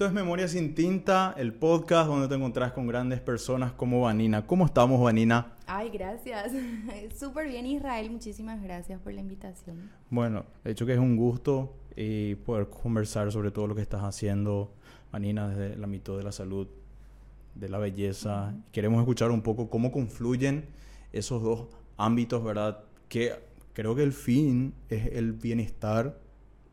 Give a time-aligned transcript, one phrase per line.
[0.00, 4.46] Esto es Memoria sin Tinta, el podcast donde te encontrás con grandes personas como Vanina.
[4.46, 5.52] ¿Cómo estamos, Vanina?
[5.66, 6.52] Ay, gracias.
[7.14, 8.10] Súper bien, Israel.
[8.10, 9.90] Muchísimas gracias por la invitación.
[10.08, 14.00] Bueno, de hecho que es un gusto y poder conversar sobre todo lo que estás
[14.02, 14.72] haciendo,
[15.12, 16.66] Vanina, desde el ámbito de la salud,
[17.54, 18.54] de la belleza.
[18.72, 20.64] Queremos escuchar un poco cómo confluyen
[21.12, 21.66] esos dos
[21.98, 22.84] ámbitos, ¿verdad?
[23.10, 23.34] Que
[23.74, 26.18] creo que el fin es el bienestar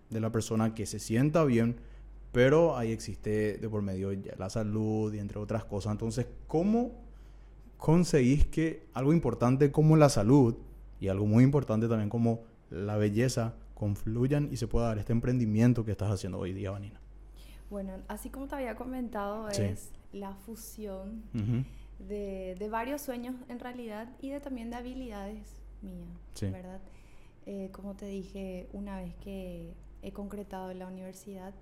[0.09, 1.75] de la persona que se sienta bien,
[2.37, 5.93] pero ahí existe de por medio la salud y entre otras cosas.
[5.93, 6.91] Entonces, ¿cómo
[7.77, 10.55] conseguís que algo importante como la salud
[10.99, 15.83] y algo muy importante también como la belleza confluyan y se pueda dar este emprendimiento
[15.83, 16.99] que estás haciendo hoy día, Vanina?
[17.71, 21.23] Bueno, así como te había comentado, es la fusión
[21.97, 26.07] de, de, varios sueños en realidad y de también de habilidades mías,
[26.39, 26.81] ¿verdad?
[27.47, 29.73] Eh, como te dije, una vez que
[30.03, 31.55] he concretado en la universidad,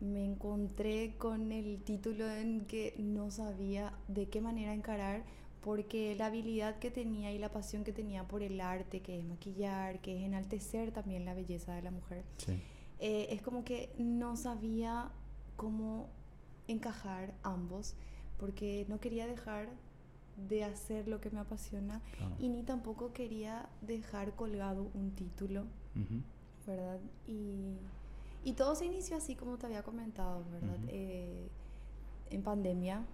[0.00, 5.24] me encontré con el título en que no sabía de qué manera encarar
[5.64, 9.24] porque la habilidad que tenía y la pasión que tenía por el arte, que es
[9.24, 12.22] maquillar, que es enaltecer también la belleza de la mujer,
[12.98, 15.10] eh, es como que no sabía
[15.56, 16.10] cómo
[16.68, 17.94] encajar ambos,
[18.38, 19.70] porque no quería dejar
[20.36, 22.02] de hacer lo que me apasiona
[22.38, 25.64] y ni tampoco quería dejar colgado un título,
[26.66, 27.00] ¿verdad?
[27.26, 27.76] Y,
[28.44, 30.78] y, todo se inició así como te había comentado, ¿verdad?
[30.88, 31.48] Eh,
[32.30, 33.04] en pandemia,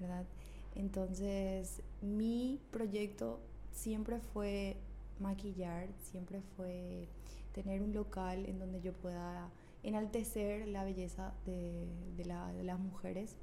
[0.00, 0.24] ¿verdad?
[0.74, 3.40] Entonces, mi proyecto
[3.72, 4.76] siempre fue
[5.20, 7.08] maquillar, siempre fue
[7.52, 9.48] tener un local en donde yo pueda
[9.82, 13.36] enaltecer la belleza de, de, la, de las mujeres.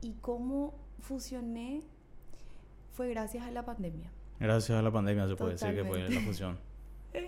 [0.00, 1.82] Y cómo fusioné
[2.92, 4.10] fue gracias a la pandemia.
[4.40, 6.58] Gracias a la pandemia se puede decir que fue la fusión.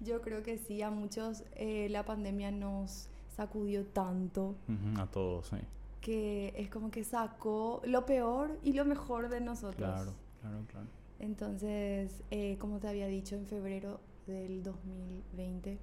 [0.00, 4.56] Yo creo que sí, a muchos eh, la pandemia nos sacudió tanto.
[4.96, 5.56] a todos, sí.
[6.00, 9.76] Que es como que sacó lo peor y lo mejor de nosotros.
[9.76, 10.86] Claro, claro, claro.
[11.18, 15.78] Entonces, eh, como te había dicho, en febrero del 2020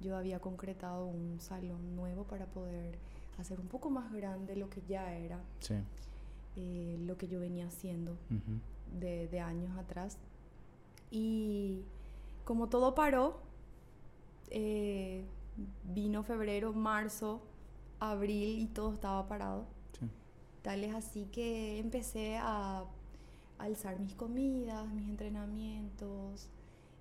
[0.00, 2.98] yo había concretado un salón nuevo para poder
[3.38, 5.40] hacer un poco más grande lo que ya era.
[5.60, 5.74] Sí.
[6.56, 8.16] Eh, lo que yo venía haciendo
[8.98, 10.18] de, años atrás.
[11.10, 11.82] Y
[12.44, 13.40] como todo paró,
[14.50, 15.24] eh,
[15.84, 17.40] vino febrero, marzo,
[18.00, 19.66] abril y todo estaba parado.
[20.62, 22.84] Tal es así que empecé a
[23.58, 26.48] alzar mis comidas, mis entrenamientos,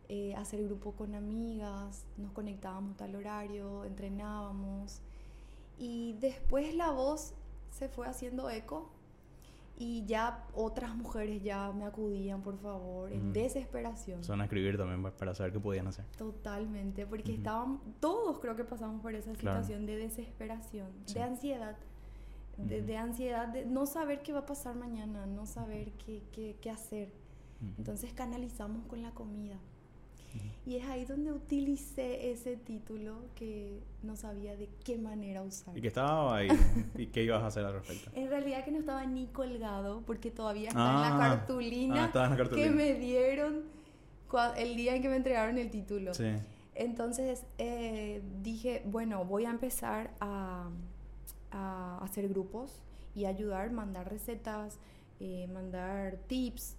[0.07, 5.01] eh, hacer grupo con amigas, nos conectábamos tal horario, entrenábamos.
[5.79, 7.33] Y después la voz
[7.71, 8.91] se fue haciendo eco
[9.77, 14.23] y ya otras mujeres ya me acudían, por favor, en desesperación.
[14.23, 16.05] Son a escribir también para saber qué podían hacer.
[16.17, 21.75] Totalmente, porque estaban, todos creo que pasamos por esa situación de desesperación, de ansiedad,
[22.57, 26.69] de, ansiedad de no saber qué va a pasar mañana, no saber qué, qué, qué
[26.69, 27.11] hacer.
[27.77, 29.57] Entonces canalizamos con la comida.
[30.65, 35.77] Y es ahí donde utilicé ese título que no sabía de qué manera usar.
[35.77, 36.47] ¿Y que estaba ahí?
[36.97, 38.09] ¿Y qué ibas a hacer al respecto?
[38.15, 42.37] En realidad que no estaba ni colgado porque todavía está en, la ah, cartulina ah,
[42.51, 43.63] que me dieron
[44.57, 46.13] el día en que me entregaron el título.
[46.13, 46.31] Sí.
[46.73, 50.69] Entonces eh, dije, bueno, voy a empezar a,
[51.51, 52.81] a, hacer grupos
[53.13, 54.77] y ayudar, mandar recetas,
[55.19, 56.75] eh, mandar tips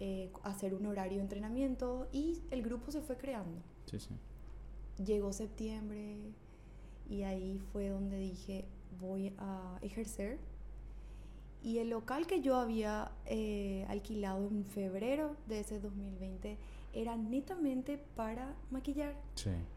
[0.00, 3.60] eh, hacer un horario de entrenamiento y el grupo se fue creando.
[3.86, 4.14] Sí, sí.
[5.04, 6.16] Llegó septiembre
[7.08, 8.64] y ahí fue donde dije
[8.98, 10.38] voy a ejercer.
[11.62, 16.56] Y el local que yo había eh, alquilado en febrero de ese 2020
[16.94, 19.14] era netamente para maquillar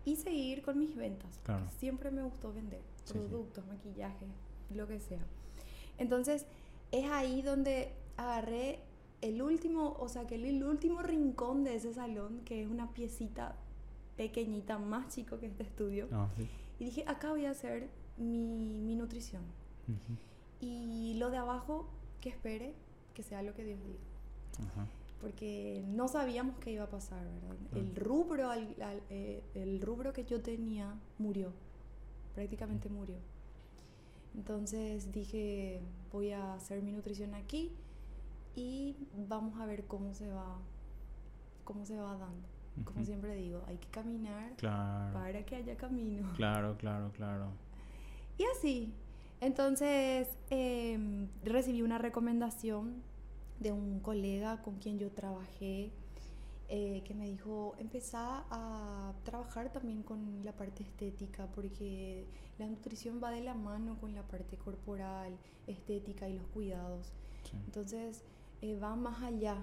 [0.06, 1.40] y seguir con mis ventas.
[1.78, 2.82] Siempre me gustó vender
[3.12, 4.26] productos, maquillaje,
[4.74, 5.20] lo que sea.
[5.98, 6.46] Entonces
[6.92, 8.80] es ahí donde agarré
[9.24, 13.56] el último, o sea, que el, último rincón de ese salón, que es una piecita
[14.18, 16.28] pequeñita, más chico que este estudio, ah,
[16.78, 19.44] y dije, acá voy a hacer mi, mi nutrición.
[20.60, 21.88] Y lo de abajo,
[22.20, 22.74] que espere,
[23.14, 24.88] que sea lo que Dios diga.
[25.22, 27.58] Porque no sabíamos qué iba a pasar, ¿verdad?
[27.76, 31.54] El, rubro, eh, el rubro que yo tenía murió,
[32.36, 33.16] prácticamente murió.
[34.36, 35.80] Entonces dije,
[36.12, 37.72] voy a hacer mi nutrición aquí
[38.56, 38.96] y
[39.28, 40.58] vamos a ver cómo se va,
[41.64, 42.48] cómo se va dando.
[42.86, 46.32] Como siempre digo, hay que caminar para que haya camino.
[46.36, 47.50] Claro, claro, claro.
[48.38, 48.92] Y así.
[49.42, 53.04] Entonces em, recibí una recomendación
[53.60, 55.92] de un colega con quien yo trabajé
[56.70, 62.26] eh, que me dijo, empezá a trabajar también con la parte estética, porque
[62.58, 67.12] la nutrición va de la mano con la parte corporal, estética y los cuidados.
[67.66, 68.24] Entonces,
[68.64, 69.58] eh, va más allá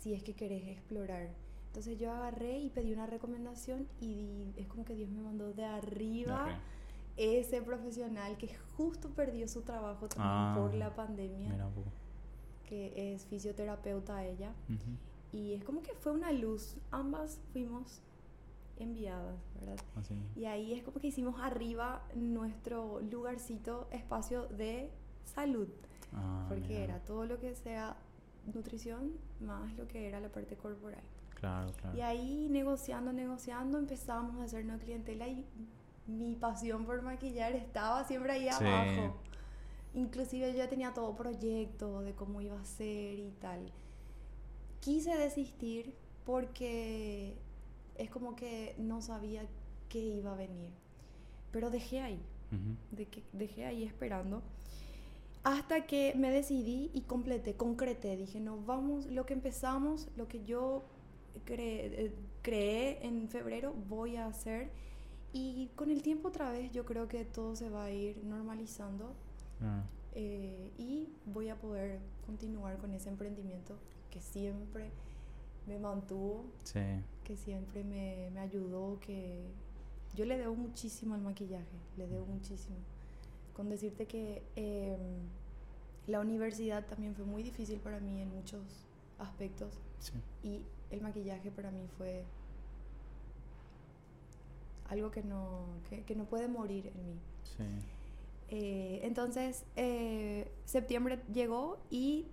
[0.00, 1.28] si es que querés explorar.
[1.68, 5.64] Entonces yo agarré y pedí una recomendación y es como que Dios me mandó de
[5.64, 6.58] arriba
[7.16, 11.54] ese profesional que justo perdió su trabajo también ah, por la pandemia,
[12.68, 14.52] que es fisioterapeuta ella.
[15.32, 16.74] Y es como que fue una luz.
[16.90, 18.00] Ambas fuimos
[18.80, 19.84] enviadas, ¿verdad?
[20.34, 24.90] Y ahí es como que hicimos arriba nuestro lugarcito, espacio de
[25.24, 25.68] salud.
[26.12, 27.96] Ah, porque era todo lo que sea
[28.52, 31.02] nutrición más lo que era la parte corporal.
[31.34, 31.96] Claro, claro.
[31.96, 35.46] Y ahí negociando, negociando, empezamos a hacernos clientela y
[36.06, 39.16] mi pasión por maquillar estaba siempre ahí abajo.
[39.94, 43.72] Inclusive yo ya tenía todo proyecto de cómo iba a ser y tal
[44.80, 45.94] quise desistir
[46.24, 47.36] porque
[47.96, 49.46] es como que no sabía
[49.88, 50.70] qué iba a venir.
[51.52, 52.20] Pero dejé ahí,
[52.90, 54.42] de que, dejé ahí esperando.
[55.42, 58.16] Hasta que me decidí y completé, concreté.
[58.16, 60.82] Dije, no, vamos, lo que empezamos, lo que yo
[61.46, 64.70] eh, creé en febrero, voy a hacer.
[65.32, 69.14] Y con el tiempo otra vez yo creo que todo se va a ir normalizando.
[69.62, 69.82] Ah.
[70.14, 73.76] Eh, y voy a poder continuar con ese emprendimiento
[74.10, 74.90] que siempre
[75.66, 76.44] me mantuvo,
[77.24, 79.46] que siempre me, me, ayudó, que
[80.16, 82.76] yo le debo muchísimo al maquillaje, le debo muchísimo.
[83.54, 84.98] Con decirte que em,
[86.06, 88.62] la universidad también fue muy difícil para mí en muchos
[89.18, 89.78] aspectos
[90.42, 92.24] y el maquillaje para mí fue
[94.88, 97.20] algo que no, que, que no puede morir en mí.
[98.48, 102.26] Eh, entonces, eh, septiembre llegó y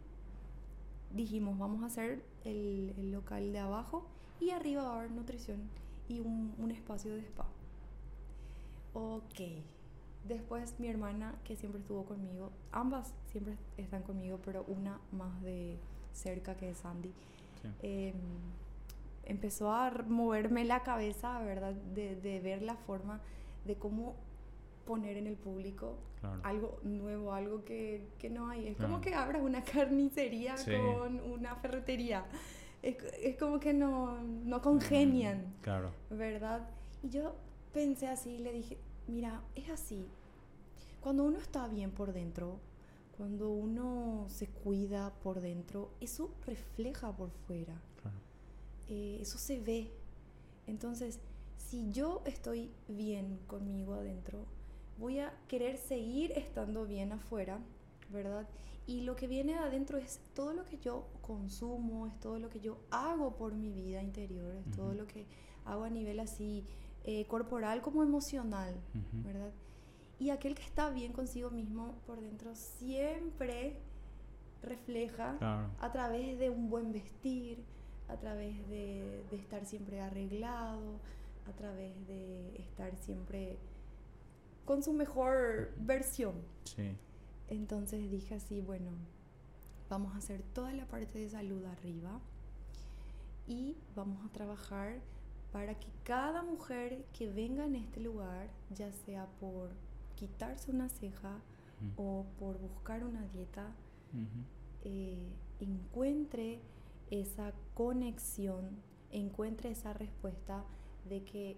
[1.13, 4.07] dijimos, vamos a hacer el, local de abajo
[4.39, 5.61] y arriba va a haber nutrición
[6.07, 7.45] y un, espacio de spa.
[8.93, 9.39] Ok.
[10.27, 15.77] Después mi hermana, que siempre estuvo conmigo, ambas siempre están conmigo, pero una más de
[16.13, 17.13] cerca que es Sandy,
[17.81, 18.13] em,
[19.25, 21.74] empezó a moverme la cabeza, ¿verdad?
[21.74, 23.21] De, de ver la forma
[23.65, 24.15] de cómo
[24.85, 25.97] poner en el público
[26.44, 28.68] algo nuevo, algo que, que, no hay.
[28.68, 32.25] Es como que abras una carnicería con una ferretería.
[32.81, 35.91] Es, es como que no, no congenian, mm, claro.
[36.09, 36.62] ¿verdad?
[37.03, 37.35] Y yo
[37.74, 38.77] pensé así le dije,
[39.07, 40.06] mira, es así.
[41.01, 42.59] Cuando uno está bien por dentro,
[43.18, 47.74] cuando uno se cuida por dentro, eso refleja por fuera.
[48.88, 49.92] Eh, eso se ve.
[50.65, 51.19] Entonces,
[51.57, 54.45] si yo estoy bien conmigo adentro,
[54.98, 57.60] voy a querer seguir estando bien afuera,
[58.12, 58.48] ¿verdad?
[58.86, 62.62] Y lo que viene adentro es todo lo que yo consumo, es todo lo que
[62.62, 65.25] yo hago por mi vida interior, es todo lo que
[65.65, 66.63] hago a nivel así
[67.09, 68.75] eh, corporal como emocional,
[69.24, 69.54] ¿verdad?
[70.19, 73.77] Y aquel que está bien consigo mismo por dentro siempre
[74.62, 75.38] refleja
[75.80, 77.63] a través de un buen vestir,
[78.09, 81.00] a través de, de estar siempre arreglado,
[81.48, 83.57] a través de estar siempre
[84.65, 86.34] con su mejor versión.
[86.65, 86.93] Sí.
[87.48, 88.91] Entonces dije así, bueno,
[89.89, 92.20] vamos a hacer toda la parte de salud arriba
[93.48, 95.00] y vamos a trabajar
[95.51, 99.72] para que cada mujer que venga en este lugar, ya sea por
[100.16, 101.39] quitarse una ceja
[101.96, 103.72] o por buscar una dieta,
[104.84, 105.27] eh,
[105.60, 106.60] encuentre
[107.12, 108.70] esa conexión,
[109.12, 110.63] encuentre esa respuesta
[111.08, 111.58] de que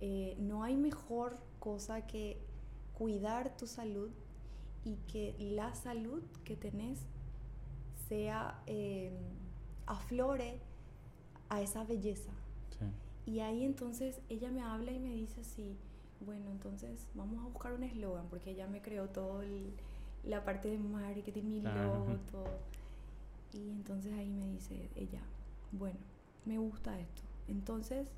[0.00, 2.38] eh, no hay mejor cosa que
[2.94, 4.10] cuidar tu salud
[4.84, 7.00] y que la salud que tenés
[8.08, 9.12] sea, eh,
[9.86, 10.60] aflore
[11.48, 12.32] a esa belleza.
[13.28, 15.76] Y ahí entonces ella me habla y me dice así,
[16.24, 19.42] bueno, entonces vamos a buscar un eslogan, porque ella me creó todo
[20.24, 22.58] la parte de marketing, mi logo, todo.
[23.52, 25.20] Y entonces ahí me dice ella,
[25.72, 25.98] bueno,
[26.46, 27.20] me gusta esto.
[27.48, 28.08] Entonces,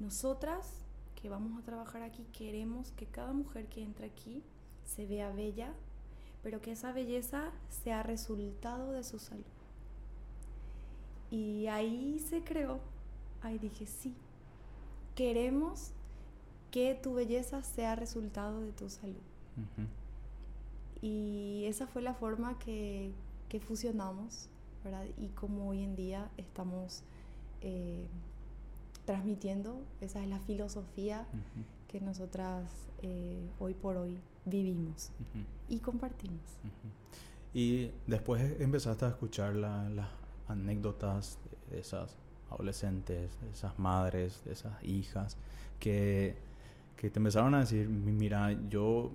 [0.00, 4.42] nosotras que vamos a trabajar aquí queremos que cada mujer que entra aquí
[4.86, 5.74] se vea bella,
[6.42, 9.44] pero que esa belleza sea resultado de su salud.
[11.30, 12.80] Y ahí se creó,
[13.44, 14.14] ahí dije, sí,
[15.14, 15.92] queremos
[16.70, 19.22] que tu belleza sea resultado de tu salud.
[21.00, 23.12] Y esa fue la forma que,
[23.48, 24.48] que fusionamos,
[24.82, 25.04] ¿verdad?
[25.16, 27.04] Y como hoy en día estamos
[27.60, 28.06] eh,
[29.04, 29.84] transmitiendo.
[30.00, 31.26] Esa es la filosofía
[31.88, 32.70] que nosotras
[33.02, 35.10] eh, hoy por hoy vivimos
[35.68, 36.40] y compartimos.
[37.52, 40.08] Y después empezaste a escuchar las
[40.48, 41.38] anécdotas
[41.70, 42.16] de esas
[42.54, 45.36] adolescentes, de esas madres, de esas hijas,
[45.80, 46.36] que,
[46.96, 49.10] que te empezaron a decir, mira, yo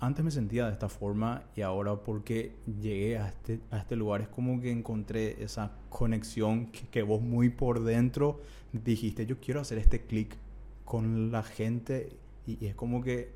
[0.00, 4.20] antes me sentía de esta forma y ahora porque llegué a este, a este lugar
[4.20, 8.40] es como que encontré esa conexión que, que vos muy por dentro
[8.72, 10.36] dijiste, yo quiero hacer este clic
[10.84, 12.10] con la gente
[12.46, 13.30] y, es como que,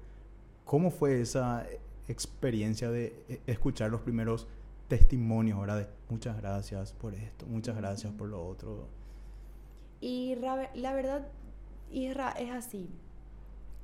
[0.64, 1.66] ¿cómo fue esa
[2.08, 4.46] experiencia de e, escuchar los primeros
[4.88, 8.88] testimonios ahora de muchas gracias por esto, muchas gracias por lo otro?
[10.02, 11.26] Y la verdad,
[11.90, 12.90] Isra, es así.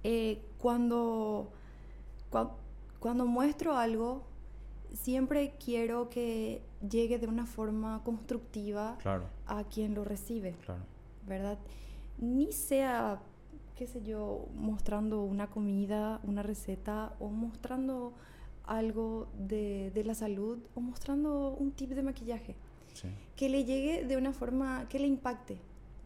[0.02, 1.50] Eh, cuando
[3.00, 4.22] cuando, muestro algo,
[4.92, 8.98] siempre quiero que llegue de una forma constructiva
[9.46, 10.54] a quien lo recibe.
[11.26, 11.58] ¿Verdad?
[12.18, 13.20] Ni sea,
[13.76, 18.12] qué sé yo, mostrando una comida, una receta o mostrando
[18.64, 22.56] algo de, la salud o mostrando un tip de maquillaje.
[23.37, 25.58] Que le llegue de una forma que le impacte,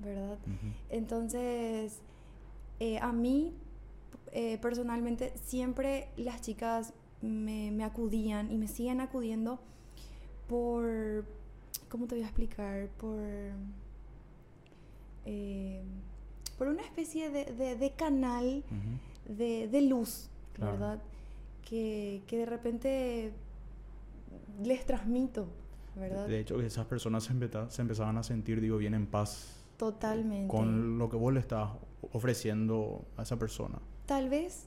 [0.03, 0.39] ¿verdad?
[0.91, 2.01] Entonces,
[2.81, 3.55] eh, a mí
[4.33, 9.61] eh, personalmente siempre las chicas me, acudían y me siguen acudiendo
[10.49, 11.25] por,
[11.89, 12.89] ¿cómo te voy a explicar?
[12.99, 13.21] Por,
[15.27, 15.83] eh,
[16.59, 18.65] por una especie de, canal
[19.29, 20.29] de, luz,
[20.59, 21.01] ¿verdad?
[21.69, 23.33] Que, de repente
[24.65, 25.47] les transmito,
[25.95, 26.27] ¿verdad?
[26.27, 27.33] De hecho, esas personas se,
[27.69, 29.62] se empezaban a sentir, digo, bien en paz.
[29.83, 30.47] Totalmente.
[30.47, 31.71] Con lo que vos le estás
[32.13, 33.81] ofreciendo a esa persona
[34.13, 34.67] tal vez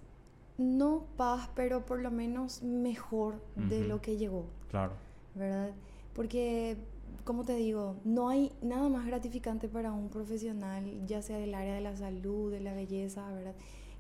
[0.58, 4.48] no paz, pero por lo menos mejor de lo que llegó.
[4.70, 4.94] Claro.
[5.36, 5.72] ¿Verdad?
[6.16, 6.78] Porque,
[7.26, 11.76] como te digo, no hay nada más gratificante para un profesional, ya sea del área
[11.76, 13.54] de la salud, de la belleza, ¿verdad?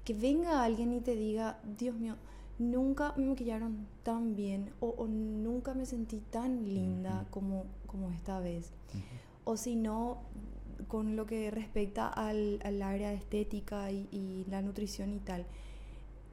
[0.03, 2.15] Que venga alguien y te diga, Dios mío,
[2.57, 8.72] nunca me maquillaron tan bien o, nunca me sentí tan linda como, como esta vez.
[9.43, 10.22] O si no,
[10.88, 15.46] con lo que respecta al, al área estética y, la nutrición y tal.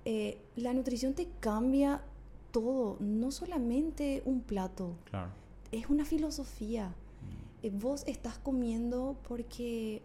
[0.04, 2.02] Eh, la nutrición te cambia
[2.50, 4.96] todo, no solamente un plato.
[5.04, 5.30] Claro.
[5.70, 6.88] Es una filosofía.
[6.88, 7.66] Mm.
[7.66, 10.02] Eh, vos estás comiendo porque,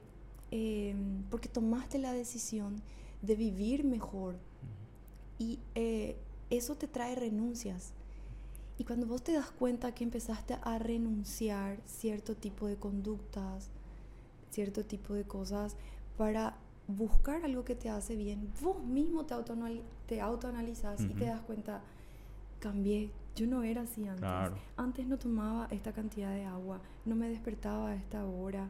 [0.52, 2.82] em, porque tomaste la decisión
[3.22, 4.38] de vivir mejor.
[5.40, 6.18] Y eh,
[6.50, 7.94] eso te trae renuncias.
[8.78, 13.70] Y cuando vos te das cuenta que empezaste a renunciar cierto tipo de conductas,
[14.50, 15.76] cierto tipo de cosas
[16.18, 18.52] para buscar algo que te hace bien.
[18.62, 19.36] Vos mismo te,
[20.08, 21.82] te autoanalizas y te das cuenta,
[22.60, 24.28] cambié, yo no era así antes.
[24.78, 28.68] Antes no tomaba esta cantidad de agua, no me despertaba a esta hora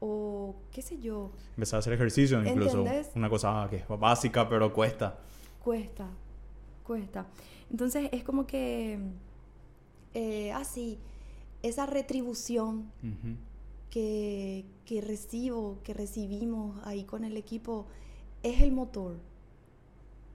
[0.00, 1.32] o qué sé yo.
[1.50, 2.84] Empezaba a hacer ejercicio incluso.
[3.14, 5.18] Una cosa que es básica pero cuesta.
[5.62, 6.08] Cuesta,
[6.82, 7.26] cuesta.
[7.70, 8.98] Entonces es como que
[10.14, 10.98] eh, así,
[11.62, 12.90] esa retribución
[13.96, 17.86] que, que recibo, que recibimos ahí con el equipo,
[18.42, 19.16] es el motor.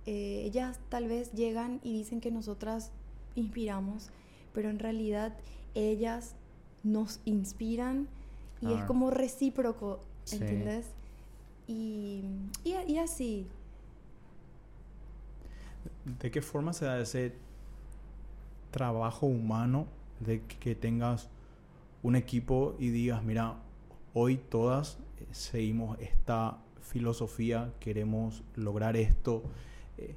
[0.07, 2.89] Eh, ellas tal vez llegan y dicen que nosotras
[3.35, 4.09] inspiramos,
[4.51, 5.37] pero en realidad
[5.75, 6.33] ellas
[6.81, 8.07] nos inspiran
[8.61, 9.99] y es como recíproco,
[10.31, 10.87] ¿entiendes?
[11.67, 12.23] Y,
[12.63, 13.45] y, así.
[16.19, 17.35] ¿De qué forma se da ese
[18.71, 19.85] trabajo humano
[20.19, 21.29] de que tengas
[22.03, 23.57] un equipo y digas, mira,
[24.13, 29.43] hoy todas eh, seguimos esta filosofía, queremos lograr esto,
[29.97, 30.15] eh,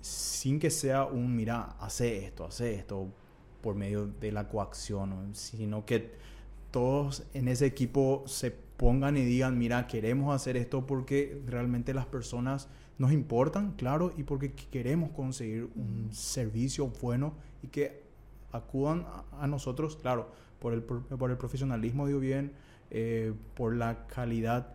[0.00, 3.08] sin que sea un, mira, hace esto, hace esto,
[3.62, 6.12] por medio de la coacción, sino que
[6.70, 12.06] todos en ese equipo se pongan y digan, mira, queremos hacer esto porque realmente las
[12.06, 18.02] personas nos importan, claro, y porque queremos conseguir un servicio bueno y que
[18.52, 20.28] acudan a nosotros, claro,
[20.64, 22.52] por el, por el profesionalismo, digo bien,
[22.90, 24.68] eh, por la calidad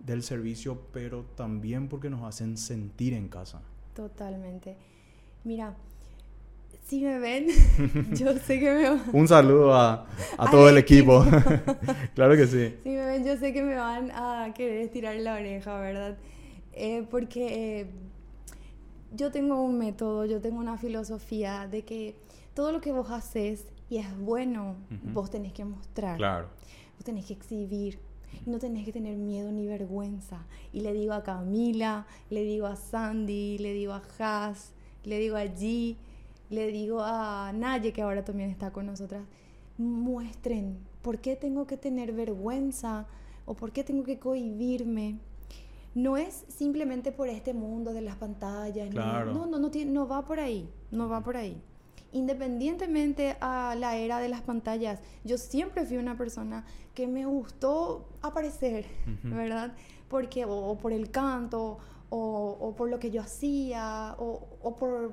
[0.00, 3.62] del servicio, pero también porque nos hacen sentir en casa.
[3.94, 4.76] Totalmente.
[5.44, 5.76] Mira,
[6.82, 7.46] si me ven,
[8.16, 9.02] yo sé que me van...
[9.12, 11.24] Un saludo a, a todo el equipo.
[12.16, 12.74] claro que sí.
[12.82, 16.16] Si me ven, yo sé que me van a querer estirar la oreja, ¿verdad?
[16.72, 17.86] Eh, porque eh,
[19.14, 22.16] yo tengo un método, yo tengo una filosofía de que
[22.52, 24.76] todo lo que vos haces y es bueno,
[25.12, 26.16] vos tenés que mostrar.
[26.16, 26.48] Claro.
[26.96, 28.00] Vos tenés que exhibir.
[28.44, 30.44] Y no tenés que tener miedo ni vergüenza.
[30.72, 34.72] Y le digo a Camila, le digo a Sandy, le digo a Haas,
[35.04, 35.96] le digo a G,
[36.50, 39.22] le digo a Naye, que ahora también está con nosotras.
[39.78, 43.06] Muestren por qué tengo que tener vergüenza
[43.44, 45.18] o por qué tengo que cohibirme.
[45.94, 48.90] No es simplemente por este mundo de las pantallas.
[48.90, 49.32] Claro.
[49.32, 50.68] No, no, no, no, no va por ahí.
[50.90, 51.62] No va por ahí
[52.16, 58.08] independientemente a la era de las pantallas, yo siempre fui una persona que me gustó
[58.22, 58.86] aparecer,
[59.22, 59.74] ¿verdad?
[60.08, 65.12] Porque o, por el canto, o, por lo que yo hacía, o, por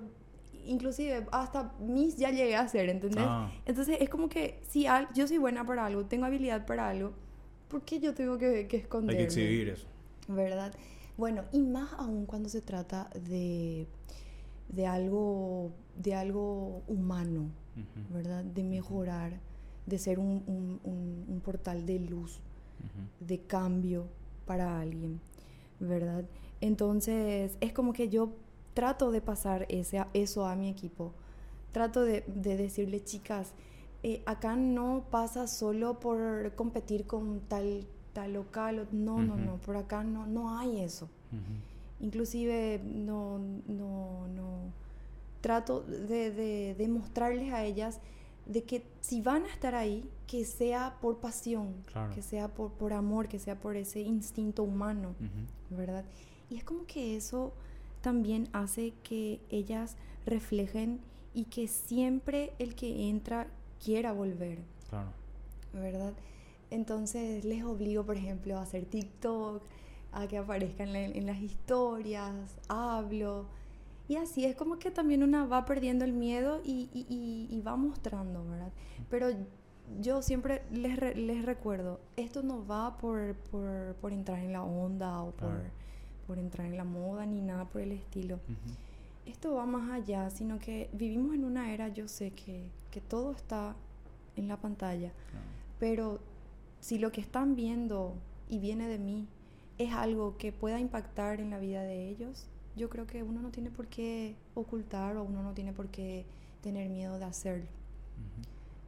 [0.65, 3.25] inclusive hasta mis ya llegué a hacer, ¿entendés?
[3.27, 3.51] Ah.
[3.65, 7.12] Entonces es como que si yo soy buena para algo, tengo habilidad para algo,
[7.67, 9.24] ¿por qué yo tengo que, que esconderme?
[9.24, 9.88] Hay que exhibir eso.
[10.29, 10.74] ¿Verdad?
[11.17, 13.88] Bueno, y más aún cuando se trata de,
[14.70, 17.50] de, algo, de algo humano,
[18.12, 18.43] ¿verdad?
[18.43, 19.39] De mejorar,
[19.86, 20.43] de ser un,
[20.84, 22.39] un, portal de luz,
[23.20, 24.08] de cambio
[24.46, 25.20] para alguien,
[25.79, 26.25] ¿verdad?
[26.62, 28.34] Entonces, es como que yo
[28.74, 31.13] trato de pasar ese, eso a mi equipo.
[31.72, 33.53] Trato de, de decirle, chicas,
[34.03, 37.88] eh, acá no pasa solo por competir con tal
[38.34, 41.10] local, no, no, no, por acá no, no hay eso.
[42.03, 44.74] Inclusive no, no, no,
[45.39, 48.01] trato de, de, de, mostrarles a ellas
[48.45, 51.74] de que si van a estar ahí, que sea por pasión,
[52.13, 55.15] que sea por, por amor, que sea por ese instinto humano,
[55.69, 56.03] ¿verdad?
[56.50, 57.53] Y es como que eso
[58.01, 59.95] también hace que ellas
[60.25, 61.00] reflejen
[61.33, 63.48] y que siempre el que entra
[63.81, 64.60] quiera volver.
[64.89, 65.12] Claro.
[65.72, 66.13] ¿Verdad?
[66.69, 69.63] Entonces les obligo, por ejemplo, a hacer TikTok,
[70.13, 73.46] a que aparezcan en, las historias, hablo.
[74.08, 78.72] Y así es como que también una va perdiendo el miedo y, va mostrando, ¿verdad?
[79.10, 79.27] Pero
[80.00, 85.32] yo siempre les, les recuerdo, esto no va por, por, entrar en la onda o
[85.32, 85.63] por,
[86.27, 88.39] por, entrar en la moda ni nada por el estilo.
[89.25, 93.32] Esto va más allá, sino que vivimos en una era, yo sé que, que todo
[93.32, 93.75] está
[94.36, 95.12] en la pantalla,
[95.79, 96.20] pero
[96.79, 98.15] si lo que están viendo
[98.50, 99.27] y viene de mí
[99.77, 103.50] es algo que pueda impactar en la vida de ellos, yo creo que uno no
[103.50, 106.26] tiene por qué ocultar o uno no tiene por qué
[106.62, 107.67] tener miedo de hacerlo.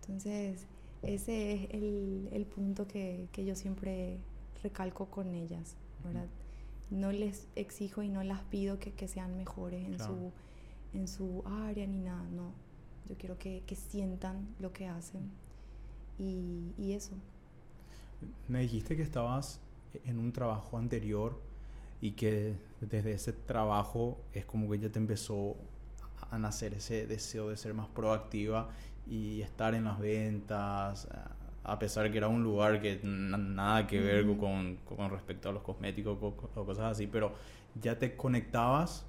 [0.02, 0.66] Entonces,
[1.02, 1.70] ese es
[2.34, 4.18] el, punto que, yo siempre
[4.64, 6.28] recalco con ellas, ¿verdad?
[6.90, 10.32] No les exijo y no las pido que, sean mejores en, su,
[10.94, 12.52] en su área ni nada, no.
[13.08, 15.30] Yo quiero que, sientan lo que hacen
[16.18, 17.12] y, y eso,
[18.48, 19.60] me dijiste que estabas
[20.06, 21.40] en un trabajo anterior
[22.02, 25.56] y que desde ese trabajo es como que ya te empezó
[26.32, 28.70] a nacer ese deseo de ser más proactiva
[29.08, 31.08] y estar en las ventas,
[31.64, 35.64] a pesar que era un lugar que nada que ver con, con, respecto a los
[35.64, 37.34] cosméticos o, cosas así, pero
[37.82, 39.06] ya te conectabas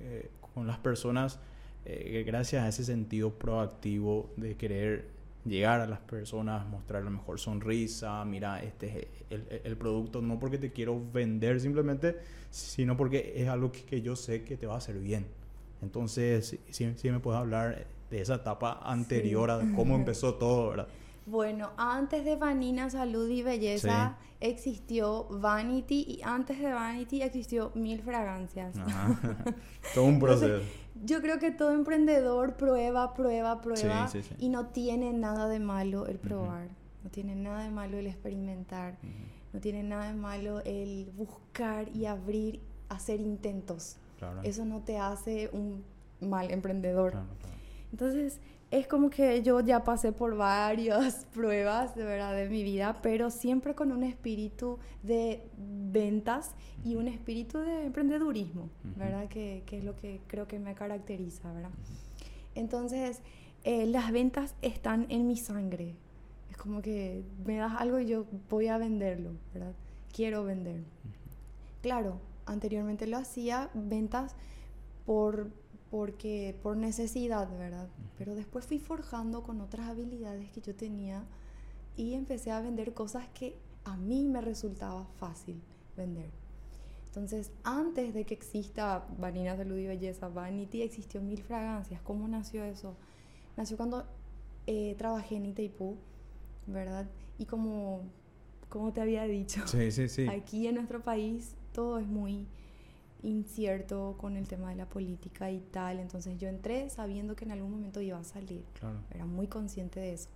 [0.00, 1.38] eh, con las personas
[1.86, 5.13] eh, gracias a ese sentido proactivo de querer
[5.44, 10.58] llegar a las personas, mostrar la mejor sonrisa, mira, este es el, producto, no porque
[10.58, 12.16] te quiero vender simplemente,
[12.50, 15.26] sino porque es algo que, yo sé que te va a hacer bien.
[15.82, 20.88] Entonces, sí, me puedes hablar de esa etapa anterior a cómo empezó todo, ¿verdad?
[21.26, 28.02] Bueno, antes de Vanina Salud y Belleza existió Vanity y antes de Vanity existió Mil
[28.02, 28.74] Fragancias.
[29.94, 30.62] todo un proceso.
[31.02, 36.18] Yo creo que todo emprendedor prueba, prueba, prueba y no tiene nada de malo el
[36.18, 36.68] probar,
[37.02, 38.96] no tiene nada de malo el experimentar,
[39.52, 43.96] no tiene nada de malo el buscar y abrir, hacer intentos.
[44.42, 45.84] Eso no te hace un
[46.20, 47.14] mal emprendedor.
[47.92, 48.40] Entonces,
[48.74, 53.30] es como que yo ya pasé por varias pruebas de verdad de mi vida, pero
[53.30, 56.50] siempre con un espíritu de ventas
[56.84, 59.28] y un espíritu de emprendedurismo, ¿verdad?
[59.28, 61.70] Que, que, es lo que creo que me caracteriza, ¿verdad?
[62.56, 63.20] Entonces,
[63.62, 65.94] eh, las ventas están en mi sangre.
[66.50, 69.72] Es como que me das algo y yo voy a venderlo, ¿verdad?
[70.12, 70.82] Quiero vender.
[71.80, 74.34] Claro, anteriormente lo hacía ventas
[75.06, 75.52] por
[75.94, 77.88] porque por necesidad, ¿verdad?
[78.18, 81.24] Pero después fui forjando con otras habilidades que yo tenía
[81.96, 85.62] y empecé a vender cosas que a mí me resultaba fácil
[85.96, 86.30] vender.
[87.06, 92.00] Entonces, antes de que exista Vanina Salud y Belleza, Vanity, existió Mil Fragancias.
[92.02, 92.96] ¿Cómo nació eso?
[93.56, 94.04] Nació cuando
[94.66, 95.96] eh, trabajé en Itaipú,
[96.66, 97.06] ¿verdad?
[97.38, 98.00] Y como,
[98.68, 99.62] como te había dicho,
[100.28, 102.48] aquí en nuestro país todo es muy
[103.24, 105.98] incierto con el tema de la política y tal.
[105.98, 108.64] Entonces yo entré sabiendo que en algún momento iba a salir.
[109.10, 110.28] Era muy consciente de eso.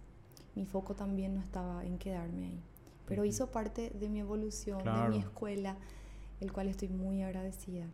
[0.54, 2.60] Mi foco también no estaba en quedarme ahí.
[3.06, 5.76] Pero hizo parte de mi evolución, de mi escuela,
[6.40, 7.86] el cual estoy muy agradecida.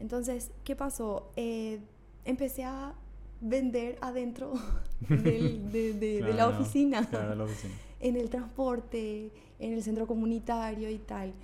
[0.00, 1.30] Entonces, ¿qué pasó?
[1.36, 1.80] Eh,
[2.24, 2.94] empecé a
[3.40, 4.54] vender adentro
[5.08, 7.08] de, la oficina.
[8.00, 11.34] en el transporte, en el centro comunitario y tal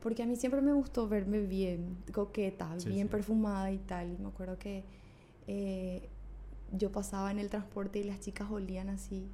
[0.00, 4.12] porque a mí siempre me gustó verme bien coqueta, bien perfumada y tal.
[4.12, 4.84] Y me acuerdo que
[5.46, 6.08] eh,
[6.72, 9.28] yo pasaba en el transporte y las chicas olían así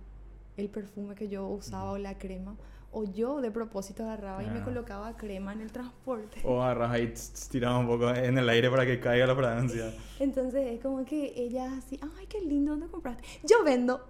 [0.57, 2.57] el perfume que yo usaba o la crema.
[2.97, 4.65] O yo de propósito agarraba y me ah.
[4.65, 6.41] colocaba crema en el transporte.
[6.45, 7.13] O agarraba y
[7.51, 9.93] tiraba un poco en el aire para que caiga la fragancia.
[10.21, 13.25] Entonces es como que ella así, ay, qué lindo, ¿dónde compraste?
[13.43, 14.07] Yo vendo.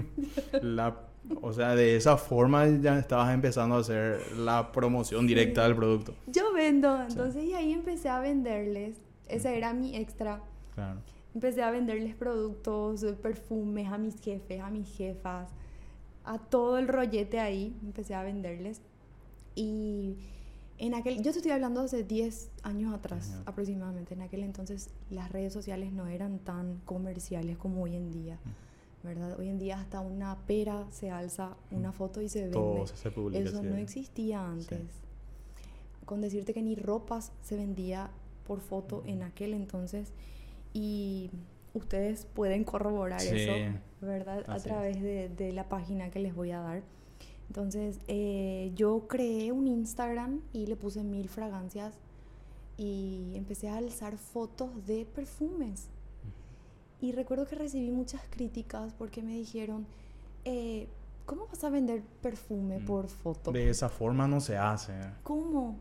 [0.62, 5.76] la, o sea, de esa forma ya estabas empezando a hacer la promoción directa del
[5.76, 6.14] producto.
[6.26, 7.02] Yo vendo.
[7.02, 8.96] Entonces y ahí empecé a venderles.
[9.28, 10.40] Ese era mi extra.
[10.74, 11.00] Claro.
[11.34, 15.48] Empecé a venderles productos, perfumes a mis jefes, a mis jefas
[16.24, 18.80] a todo el rollete ahí, empecé a venderles.
[19.54, 20.16] Y
[20.78, 25.30] en aquel, yo te estoy hablando hace 10 años atrás aproximadamente, en aquel entonces las
[25.30, 28.38] redes sociales no eran tan comerciales como hoy en día.
[29.02, 29.38] ¿Verdad?
[29.38, 32.84] Hoy en día hasta una pera se alza una foto y se vende.
[33.32, 34.80] Eso no existía antes.
[36.04, 38.10] Con decirte que ni ropas se vendía
[38.46, 40.12] por foto en aquel entonces
[40.72, 41.30] y
[41.74, 44.44] ustedes pueden corroborar eso, ¿verdad?
[44.46, 46.82] a través de, la página que les voy a dar.
[47.48, 51.94] Entonces, eh, yo creé un Instagram y le puse mil fragancias
[52.76, 55.88] y empecé a alzar fotos de perfumes.
[57.02, 59.86] Y recuerdo que recibí muchas críticas porque me dijeron,
[60.46, 60.88] eh,
[61.26, 62.84] ¿cómo vas a vender perfume mm.
[62.86, 63.52] por foto?
[63.52, 64.94] De esa forma no se hace.
[65.22, 65.76] ¿Cómo?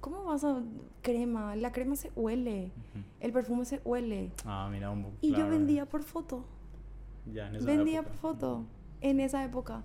[0.00, 0.62] ¿Cómo vas a
[1.02, 1.54] crema?
[1.56, 2.72] La crema se huele,
[3.20, 4.32] el perfume se huele.
[4.44, 6.44] Ah, mira, un Y yo vendía por foto.
[7.32, 8.64] Ya, en esa vendía por foto
[9.00, 9.82] en esa época.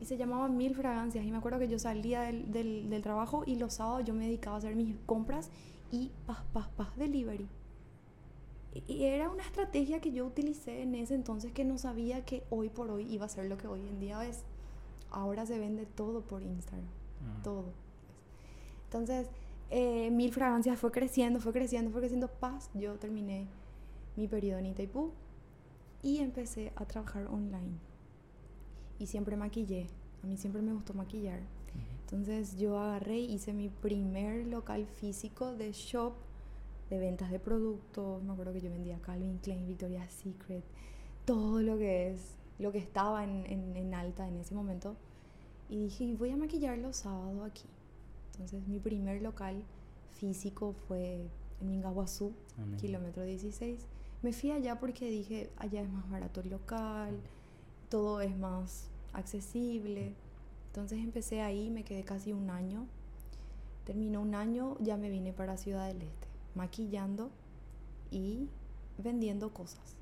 [0.00, 1.24] Y se llamaba Mil Fragancias.
[1.24, 4.56] Y me acuerdo que yo salía del, del, trabajo y los sábados yo me dedicaba
[4.56, 5.50] a hacer mis compras
[5.90, 7.48] y paz, paz, paz, delivery.
[8.86, 12.68] Y era una estrategia que yo utilicé en ese entonces que no sabía que hoy
[12.68, 14.42] por hoy iba a ser lo que hoy en día es.
[15.10, 16.88] Ahora se vende todo por Instagram.
[17.22, 17.40] Ah.
[17.42, 17.72] Todo.
[18.84, 19.28] Entonces,
[19.70, 22.28] eh, Mil Fragancias fue creciendo, fue creciendo, fue creciendo.
[22.28, 23.46] Paz, yo terminé
[24.16, 25.12] mi periodo en Itaipú
[26.02, 27.78] y empecé a trabajar online.
[28.98, 29.88] Y siempre maquillé.
[30.22, 31.40] A mí siempre me gustó maquillar.
[32.00, 36.14] Entonces yo agarré hice mi primer local físico de shop
[36.90, 38.22] de ventas de productos.
[38.22, 40.64] Me acuerdo que yo vendía Calvin Klein, Victoria's Secret,
[41.24, 44.96] todo lo que es, lo que estaba en, en, en alta en ese momento.
[45.68, 47.64] Y dije, voy a maquillar los sábados aquí.
[48.32, 49.62] Entonces mi primer local
[50.12, 51.28] físico fue
[51.60, 52.32] en Mingaguazú,
[52.78, 53.86] kilómetro 16.
[54.22, 57.18] Me fui allá porque dije, allá es más barato el local,
[57.88, 60.14] todo es más accesible.
[60.68, 62.86] Entonces empecé ahí, me quedé casi un año.
[63.84, 66.25] Terminó un año, ya me vine para Ciudad del Este,
[66.56, 67.30] maquillando
[68.10, 68.48] y
[68.98, 69.96] vendiendo cosas.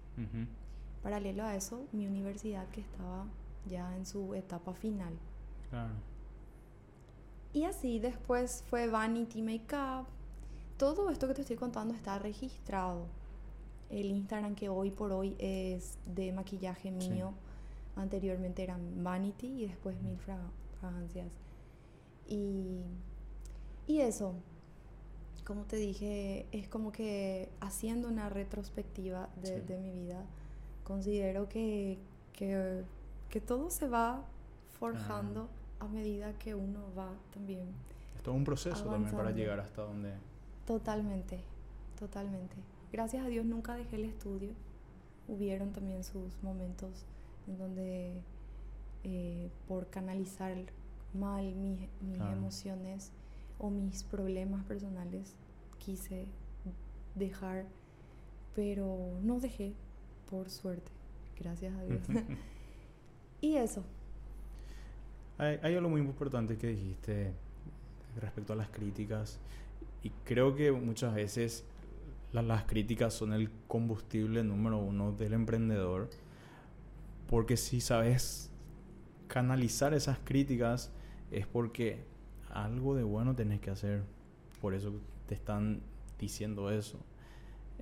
[1.03, 3.27] Paralelo a eso, mi universidad que estaba
[3.69, 5.13] ya en su etapa final.
[5.69, 5.93] Claro.
[7.53, 10.07] Y así después fue Vanity Makeup.
[10.77, 13.07] Todo esto que te estoy contando está registrado.
[13.91, 17.33] El Instagram que hoy por hoy es de maquillaje mío.
[17.97, 21.33] Anteriormente era Vanity y después Mil Fragancias.
[22.27, 22.81] Y,
[23.87, 24.35] y eso,
[25.45, 30.25] como te dije, es como que haciendo una retrospectiva de, mi vida,
[30.85, 31.99] considero que,
[32.33, 32.85] que,
[33.47, 34.25] todo se va
[34.79, 35.49] forjando
[35.81, 37.69] a medida que uno va también.
[38.17, 40.15] Es todo un proceso también para llegar hasta donde...
[40.67, 41.41] Totalmente,
[41.99, 42.57] totalmente.
[42.91, 44.53] Gracias a Dios nunca dejé el estudio.
[45.29, 47.05] Hubieron también sus momentos
[47.47, 48.23] en donde
[49.03, 50.57] eh, por canalizar
[51.13, 53.13] mal mis, mis emociones
[53.65, 55.35] o mis problemas personales
[55.79, 56.27] quise
[57.15, 57.65] dejar,
[58.55, 59.73] pero no dejé,
[60.29, 60.93] por suerte,
[61.39, 62.03] gracias a Dios.
[63.41, 63.83] y eso,
[65.39, 67.33] hay, algo muy importante que dijiste
[68.21, 69.41] respecto a las críticas
[70.03, 71.65] y creo que muchas veces
[72.33, 76.11] las críticas son el combustible número uno del emprendedor
[77.29, 78.51] porque si sabes
[79.27, 80.93] canalizar esas críticas
[81.31, 82.05] es porque
[82.55, 84.03] algo de bueno tenés que hacer.
[84.61, 84.93] Por eso
[85.27, 85.83] te están
[86.19, 86.99] diciendo eso.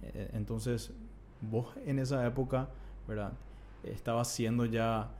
[0.03, 0.93] E, entonces
[1.41, 2.69] vos en esa época
[3.07, 3.33] verdad
[3.85, 5.11] estabas siendo ya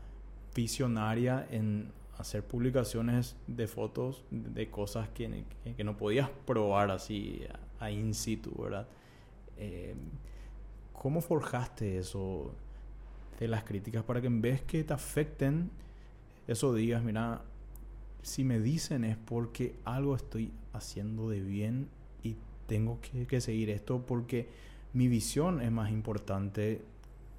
[0.55, 5.45] visionaria en hacer publicaciones de fotos de cosas que,
[5.77, 7.43] que, no podías probar así
[7.81, 8.87] a, in situ, ¿verdad?
[9.57, 9.95] Eh,
[10.93, 12.55] ¿Cómo forjaste eso
[13.41, 15.71] de las críticas para que en vez que te afecten,
[16.47, 17.43] eso digas, mira,
[18.23, 21.89] si me dicen es porque algo estoy haciendo de bien
[22.23, 24.49] y tengo que, que seguir esto porque
[24.93, 26.83] mi visión es más importante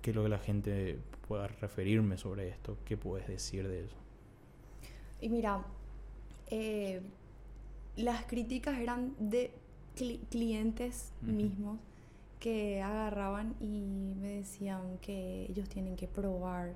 [0.02, 2.78] que lo que la gente pueda referirme sobre esto.
[2.86, 3.96] ¿Qué puedes decir de eso?
[5.22, 5.64] Y mira,
[6.48, 7.02] eh,
[7.96, 9.52] las críticas eran de
[10.30, 11.80] clientes mismos
[12.40, 16.74] que agarraban y me decían que ellos tienen que probar,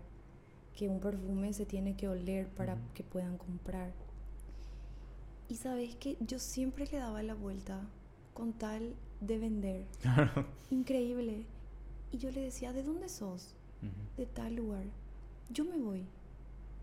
[0.78, 3.92] que un perfume se tiene que oler para que puedan comprar.
[5.50, 7.82] Y sabes que yo siempre le daba la vuelta
[8.36, 9.86] con tal de vender.
[10.70, 11.46] Increíble.
[12.12, 13.56] Y yo le decía, ¿de dónde sos?
[14.18, 14.86] De tal lugar.
[15.50, 16.06] Yo me voy.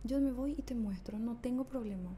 [0.02, 2.10] Yo me voy y te muestro, no tengo problema.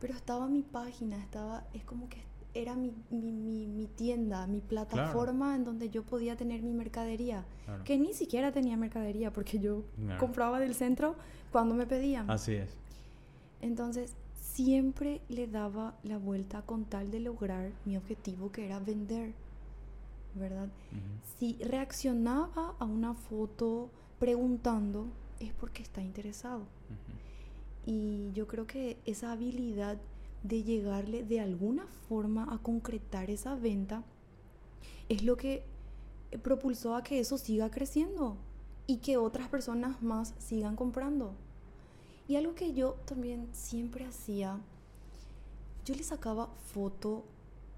[0.00, 2.18] Pero estaba mi página, estaba, es como que
[2.54, 7.44] era mi, mi, mi, tienda, mi plataforma en donde yo podía tener mi mercadería.
[7.84, 9.84] Que ni siquiera tenía mercadería porque yo
[10.18, 11.16] compraba del centro
[11.50, 12.30] cuando me pedían.
[12.30, 12.76] Así es.
[13.60, 19.32] Entonces, siempre le daba la vuelta con tal de lograr mi objetivo que era vender.
[20.34, 20.68] ¿Verdad?
[21.38, 25.08] Si reaccionaba a una foto preguntando,
[25.40, 26.66] es porque está interesado.
[27.84, 29.98] Y yo creo que esa habilidad
[30.42, 34.02] de llegarle de alguna forma a concretar esa venta
[35.08, 35.64] es lo que
[36.42, 38.36] propulsó a que eso siga creciendo
[38.86, 41.34] y que otras personas más sigan comprando.
[42.28, 44.58] Y algo que yo también siempre hacía,
[45.84, 47.24] yo le sacaba foto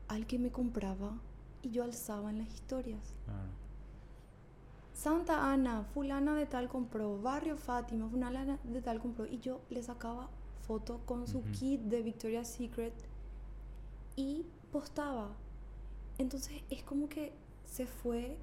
[0.09, 1.19] al que me compraba
[1.63, 3.15] y yo alzaba en las historias.
[4.93, 9.83] Santa Ana, fulana de tal compró, Barrio Fátima, fulana de tal compró, y yo le
[9.83, 10.31] sacaba
[10.67, 12.95] foto con su kit de Victoria's Secret
[14.17, 15.31] y postaba.
[16.19, 17.33] Entonces es como que
[17.67, 18.37] se fue,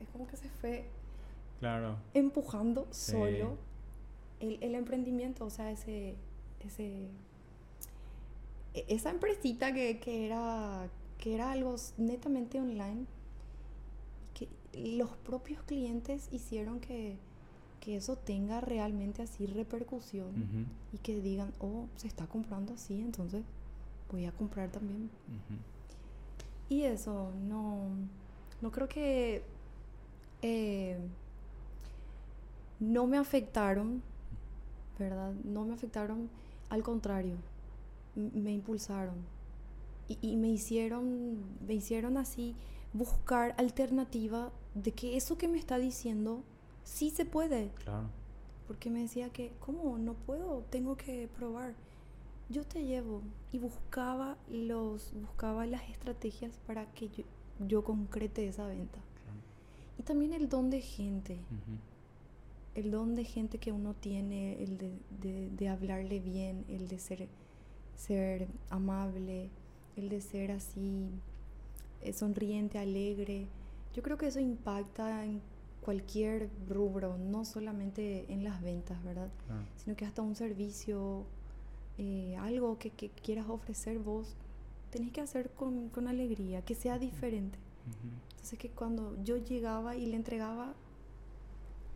[0.00, 0.88] es como que se fue
[1.60, 1.96] claro.
[2.14, 3.56] empujando solo
[4.40, 6.14] el, el, emprendimiento, o sea, ese,
[6.60, 7.08] ese,
[8.74, 13.06] e, esa empresita que, que, era, que era algo netamente online
[14.74, 17.16] los propios clientes hicieron que,
[17.88, 23.42] eso tenga realmente así repercusión y que digan, oh, se está comprando así, entonces
[24.10, 25.10] voy a comprar también.
[26.68, 27.88] Y eso, no,
[28.60, 29.42] no creo que
[30.42, 30.98] eh,
[32.80, 34.02] no me afectaron,
[34.98, 35.32] ¿verdad?
[35.44, 36.30] No me afectaron,
[36.70, 37.34] al contrario,
[38.14, 39.16] me impulsaron
[40.08, 42.54] y, y me hicieron, me hicieron así
[42.92, 46.42] buscar alternativa de que eso que me está diciendo
[46.84, 47.70] sí se puede.
[47.84, 48.08] Claro.
[48.66, 49.98] Porque me decía que, ¿cómo?
[49.98, 51.74] No puedo, tengo que probar.
[52.48, 57.08] Yo te llevo y buscaba los buscaba las estrategias para que
[57.66, 58.98] yo, concrete esa venta.
[59.98, 61.38] Y también el don de gente.
[62.74, 67.28] El don de gente que uno tiene, el de, de, hablarle bien, el de ser,
[67.94, 69.50] ser amable,
[69.96, 71.08] el de ser así
[72.00, 73.46] eh, sonriente, alegre.
[73.94, 75.42] Yo creo que eso impacta en
[75.84, 79.28] cualquier rubro, no solamente en las ventas, ¿verdad?
[79.76, 81.24] Sino que hasta un servicio,
[81.98, 84.36] eh, algo que, quieras ofrecer vos,
[84.90, 87.58] tenés que hacer con, alegría, que sea diferente.
[88.30, 90.74] Entonces que cuando yo llegaba y le entregaba,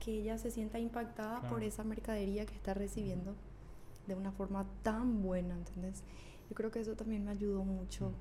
[0.01, 3.35] que ella se sienta impactada por esa mercadería que está recibiendo
[4.07, 6.03] de una forma tan buena, ¿entendés?
[6.49, 8.13] Yo creo que eso también me ayudó mucho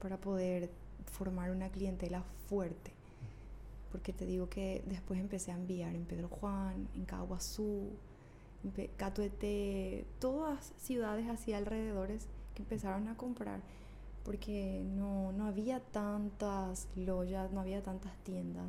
[0.00, 0.70] para poder
[1.12, 2.93] formar una clientela fuerte.
[3.94, 7.90] Porque te digo que después empecé a enviar en Pedro Juan, en Caguazú,
[8.64, 12.26] en Catuete, todas ciudades así alrededores
[12.56, 13.60] que empezaron a comprar.
[14.24, 18.68] Porque no, no había tantas loyas, no había tantas tiendas.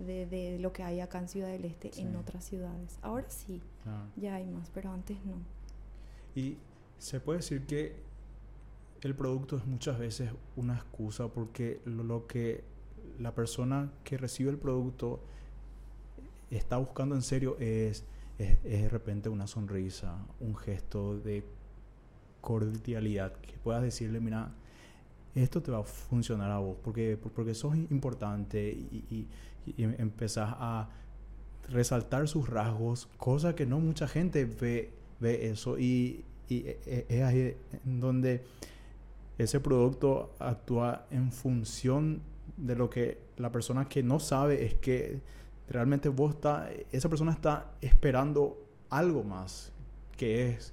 [0.00, 2.98] de, de, lo que hay acá en Ciudad del Este en otras ciudades.
[3.00, 3.62] Ahora sí,
[4.16, 5.36] ya hay más, pero antes no.
[6.34, 6.58] Y
[6.98, 7.94] se puede decir que
[9.02, 12.64] el producto es muchas veces una excusa porque lo, que
[13.18, 15.20] la persona que recibe el producto
[16.50, 18.04] está buscando en serio es,
[18.38, 21.44] es, de repente una sonrisa, un gesto de
[22.40, 24.50] cordialidad, que puedas decirle, mira,
[25.34, 29.26] esto te va a funcionar a vos, porque, porque sos importante y, y,
[29.76, 30.88] y empezás a
[31.68, 37.06] resaltar sus rasgos, cosa que no mucha gente ve, ve eso y, y e, e,
[37.08, 38.42] es ahí en donde
[39.36, 42.22] ese producto actúa en función
[42.58, 45.20] de lo que la persona que no sabe es que
[45.68, 48.58] realmente vos está, esa persona está esperando
[48.90, 49.72] algo más,
[50.16, 50.72] que es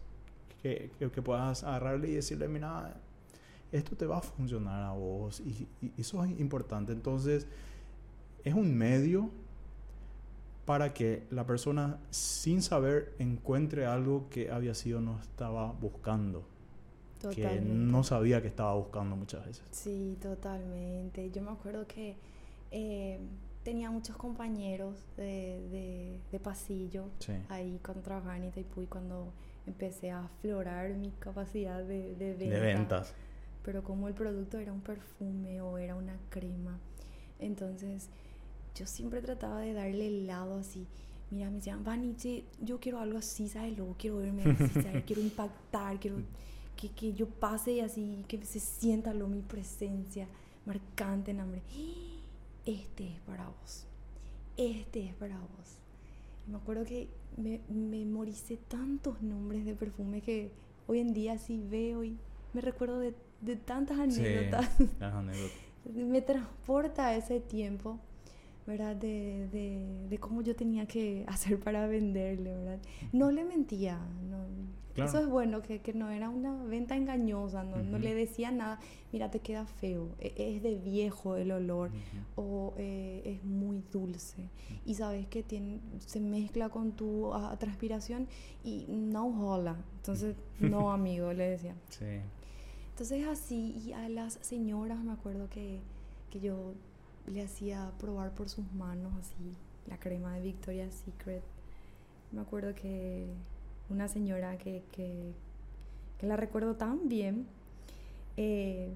[0.62, 2.96] que, que, puedas agarrarle y decirle, mira,
[3.72, 6.92] esto te va a funcionar a vos y, y, eso es importante.
[6.92, 7.46] Entonces,
[8.44, 9.30] es un medio
[10.66, 16.48] para que la persona sin saber encuentre algo que había sido no estaba buscando
[17.30, 19.64] que no sabía que estaba buscando muchas veces.
[19.72, 21.32] Sí, totalmente.
[21.32, 22.18] Yo me acuerdo que
[22.72, 23.20] eh,
[23.64, 27.06] tenía muchos compañeros de, de, pasillo
[27.50, 29.34] ahí cuando trabajaba en Itaipú y cuando
[29.66, 33.14] empecé a aflorar mi capacidad de, de, ventas.
[33.64, 36.80] pero como el producto era un perfume o era una crema.
[37.40, 38.10] Entonces
[38.76, 40.86] yo siempre trataba de darle el lado así.
[41.32, 43.76] Mira, me decían, Vaniche, yo quiero algo así, ¿sabes?
[43.76, 45.04] Luego quiero verme así, ¿sabes?
[45.08, 46.18] Quiero impactar, quiero
[46.76, 50.28] que, que, yo pase así, que se sienta lo mi presencia
[50.66, 51.62] marcante en hambre.
[52.66, 53.86] Este es para vos.
[54.58, 55.78] Este es para vos.
[56.48, 60.52] me acuerdo que me memoricé tantos nombres de perfume que
[60.88, 62.18] hoy en día sí veo y
[62.54, 64.70] me recuerdo de, de tantas anécdotas.
[65.94, 68.00] me transporta a ese tiempo,
[68.66, 68.96] ¿verdad?
[68.96, 72.80] De, de, de, cómo yo tenía que hacer para venderle, ¿verdad?
[73.12, 74.38] No le mentía, no,
[74.96, 78.80] eso es bueno, que, que, no era una venta engañosa, no, no, le decía nada,
[79.12, 81.92] mira, te queda feo, e, es de viejo el olor
[82.36, 84.50] o eh, es muy dulce.
[84.86, 88.28] Y sabes que tiene, se mezcla con tu transpiración
[88.64, 91.76] y no hola, entonces no amigo, le decía.
[91.90, 92.22] Sí.
[92.92, 95.82] Entonces así, y a las señoras me acuerdo que,
[96.30, 96.74] que yo
[97.28, 101.44] le hacía probar por sus manos así la crema de Victoria's Secret.
[102.32, 103.28] Me acuerdo que
[103.90, 105.34] una señora que, que,
[106.22, 107.46] la recuerdo tan bien,
[108.36, 108.92] eh,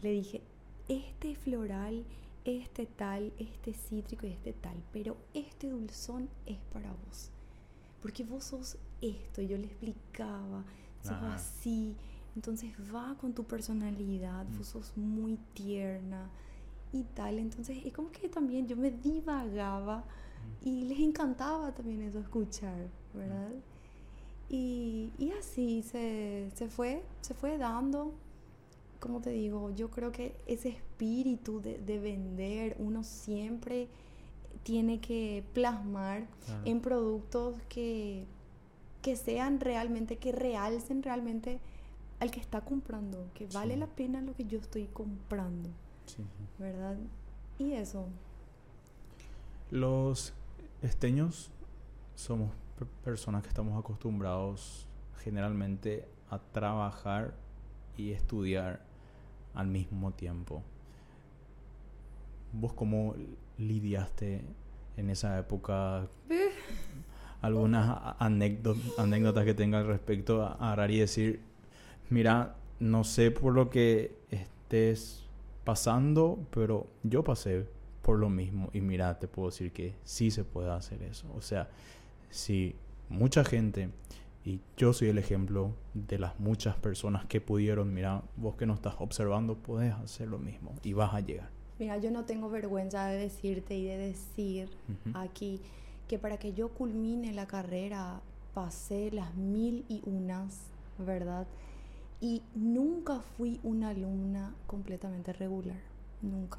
[0.00, 0.42] le dije,
[0.88, 2.04] este floral,
[2.44, 7.30] este tal, este cítrico y este tal, pero este dulzón es para vos.
[8.00, 10.64] Porque vos sos esto, y yo le explicaba,
[11.02, 11.96] sos así,
[12.34, 14.72] entonces va con tu personalidad, vos mm.
[14.72, 16.30] sos muy tierna
[16.92, 17.38] y tal.
[17.38, 20.68] Entonces es como que también yo me divagaba mm.
[20.68, 23.50] y les encantaba también eso escuchar, ¿verdad?
[24.52, 28.12] Y, y así se, se, fue, se fue dando.
[29.00, 33.88] Como te digo, yo creo que ese espíritu de, de vender uno siempre
[34.62, 36.26] tiene que plasmar
[36.64, 38.26] en productos que,
[39.00, 41.58] que sean realmente, que realcen realmente
[42.20, 45.70] al que está comprando, que vale la pena lo que yo estoy comprando.
[46.58, 46.96] ¿Verdad?
[47.58, 48.06] Y eso.
[49.70, 50.34] Los
[50.82, 51.50] esteños
[52.14, 52.50] somos
[53.04, 54.86] personas que estamos acostumbrados
[55.22, 57.34] generalmente a trabajar
[57.96, 58.80] y estudiar
[59.54, 60.62] al mismo tiempo.
[62.52, 63.14] ¿Vos cómo
[63.58, 64.42] lidiaste
[64.96, 66.08] en esa época?
[67.42, 71.40] ¿Algunas anécdotas, que tenga al respecto a agarrar y decir,
[72.08, 75.24] mira, no sé por lo que estés
[75.64, 77.66] pasando, pero yo pasé
[78.02, 81.26] por lo mismo y mira, te puedo decir que sí se puede hacer eso.
[81.34, 81.68] O sea,
[82.32, 82.74] si
[83.10, 83.90] mucha gente,
[84.44, 88.74] y yo soy el ejemplo de las muchas personas que pudieron, mira, vos que no
[88.74, 91.50] estás observando, puedes hacer lo mismo y vas a llegar.
[91.78, 94.68] Mira, yo no tengo vergüenza de decirte y de decir
[95.14, 95.60] aquí
[96.08, 98.20] que para que yo culmine la carrera
[98.54, 100.58] pasé las mil y unas,
[100.98, 101.46] ¿verdad?
[102.20, 105.80] Y nunca fui una alumna completamente regular,
[106.22, 106.58] nunca.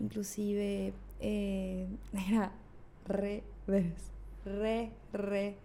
[0.00, 1.88] Inclusive eh,
[2.28, 2.52] era
[3.06, 4.15] revés
[4.46, 5.56] re, re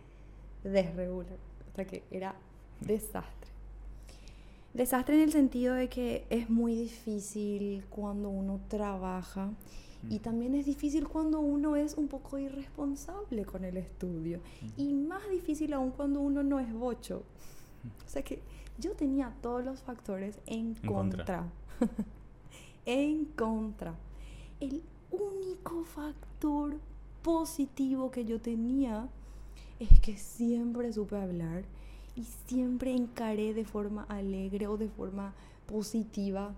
[0.64, 1.38] desregular.
[1.72, 2.36] O sea que era
[2.82, 3.52] desastre.
[4.74, 9.52] Desastre en el sentido de que es muy difícil cuando uno trabaja
[10.10, 14.40] y también es difícil cuando uno es un poco irresponsable con el estudio.
[14.78, 17.24] Y más difícil aún cuando uno no es bocho.
[18.06, 18.42] O sea que
[18.80, 21.52] yo tenía todos los factores en, contra.
[22.86, 23.94] en contra.
[24.60, 26.78] El único factor
[27.22, 29.08] positivo que yo tenía
[29.80, 31.64] es que siempre supe hablar
[32.16, 35.34] y siempre encaré de forma alegre o de forma
[35.66, 36.54] positiva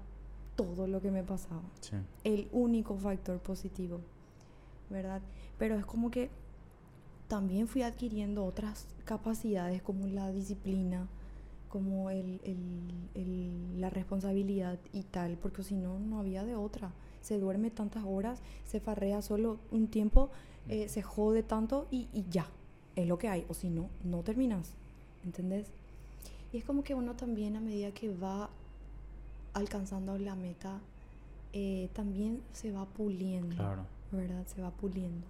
[0.56, 1.62] todo lo que me pasaba.
[2.24, 4.00] El único factor positivo,
[4.90, 5.22] ¿verdad?
[5.58, 6.30] Pero es como que
[7.28, 11.08] también fui adquiriendo otras capacidades como la disciplina,
[11.70, 12.40] como el,
[13.78, 16.92] la responsabilidad y tal, porque si no, no había de otra.
[17.22, 20.30] Se duerme tantas horas, se farrea solo un tiempo
[20.70, 22.48] eh, se jode tanto y, ya,
[22.96, 24.74] es lo que hay, o si no, no terminas,
[25.24, 25.68] ¿entendés?
[26.52, 28.50] Y es como que uno también a medida que va
[29.54, 30.80] alcanzando la meta,
[31.52, 33.56] eh, también se va puliendo,
[34.12, 34.46] ¿verdad?
[34.48, 35.26] Se va puliendo.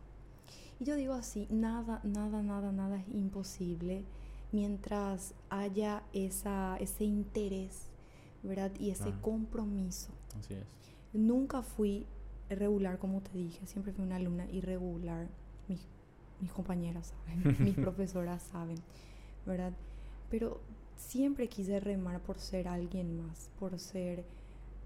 [0.79, 4.03] Y yo digo así, nada, nada, nada, nada es imposible
[4.51, 7.87] mientras haya esa, ese interés,
[8.43, 8.71] ¿verdad?
[8.79, 10.11] Y ese compromiso.
[10.37, 10.65] Así es.
[11.13, 12.05] Nunca fui
[12.55, 15.27] regular, como te dije, siempre fui una alumna irregular.
[15.67, 15.87] Mis,
[16.39, 18.77] mis compañeras saben, mis profesoras saben,
[19.45, 19.73] ¿verdad?
[20.29, 20.59] Pero
[20.97, 24.23] siempre quise remar por ser alguien más, por ser,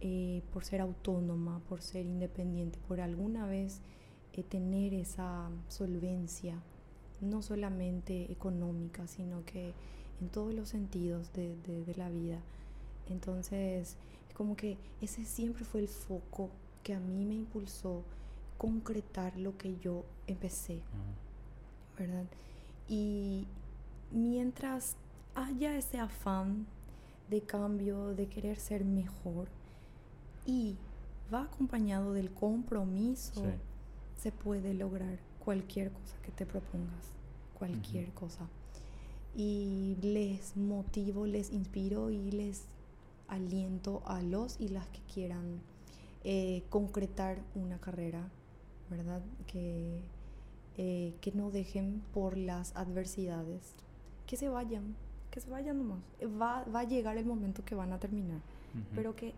[0.01, 3.82] eh, por ser autónoma, por ser independiente, por alguna vez
[4.34, 6.61] eh, tener esa solvencia,
[7.22, 9.74] no solamente económica, sino que
[10.22, 12.39] en todos los sentidos de, de, la vida,
[13.09, 13.97] Entonces,
[14.28, 16.49] es como que ese siempre fue el foco
[16.88, 18.06] que a mí me impulsó
[18.58, 20.80] concretar lo que yo empecé,
[22.00, 22.24] ¿verdad?
[22.88, 23.46] Y
[24.14, 24.96] mientras
[25.36, 26.66] haya ese afán
[27.30, 29.50] de cambio, de querer ser mejor,
[30.46, 30.78] y
[31.34, 33.44] va acompañado del compromiso,
[34.16, 37.12] se puede lograr cualquier cosa que te propongas,
[37.60, 38.48] cualquier cosa.
[39.36, 42.64] Y les motivo, les inspiro y les
[43.28, 45.60] aliento a los y las que quieran
[46.24, 48.30] eh, concretar una carrera,
[48.89, 49.22] ¿verdad?
[49.47, 50.01] Que,
[50.78, 53.76] eh, que no dejen por las adversidades,
[54.26, 54.95] que se vayan,
[55.32, 55.99] que se vayan nomás.
[56.39, 58.41] Va, va a llegar el momento que van a terminar,
[58.93, 59.34] pero que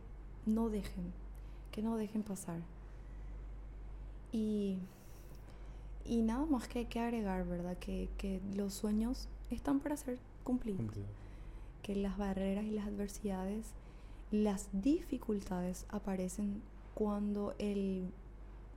[0.46, 1.14] no dejen,
[1.72, 2.60] que no dejen pasar.
[4.32, 4.78] Y,
[6.06, 7.78] y nada más que hay que agregar, ¿verdad?
[7.78, 10.82] Que, que los sueños están para ser cumplidos.
[11.82, 13.74] Que las barreras y las adversidades,
[14.32, 16.62] las dificultades aparecen
[16.94, 18.12] cuando el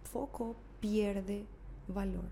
[0.05, 1.47] foco pierde
[1.89, 2.25] valor.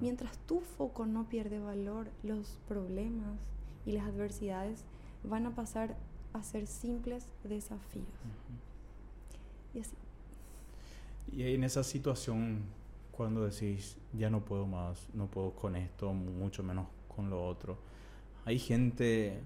[0.00, 3.38] Mientras tu foco no pierde valor, los problemas
[3.84, 4.84] y las adversidades
[5.24, 5.96] van a pasar
[6.32, 8.06] a ser simples desafíos.
[9.74, 9.96] Y así.
[11.30, 12.62] Y en esa situación,
[13.10, 17.76] cuando decís, ya no puedo más, no puedo con esto, mucho menos con lo otro,
[18.44, 19.40] hay gente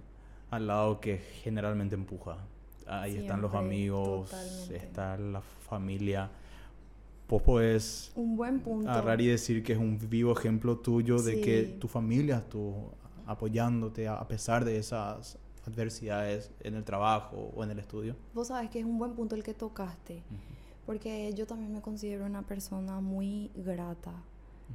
[0.51, 2.39] al lado que generalmente empuja.
[2.87, 4.33] Ahí están los amigos,
[4.71, 6.31] está la familia.
[7.29, 8.89] Vos podés un buen punto.
[8.89, 12.93] agarrar y decir que es un vivo ejemplo tuyo de que tu familia estuvo
[13.27, 18.15] apoyándote a pesar de esas adversidades en el trabajo o en el estudio.
[18.35, 20.23] Vos sabes que es un buen punto el que tocaste,
[20.87, 24.13] porque yo también me considero una persona muy grata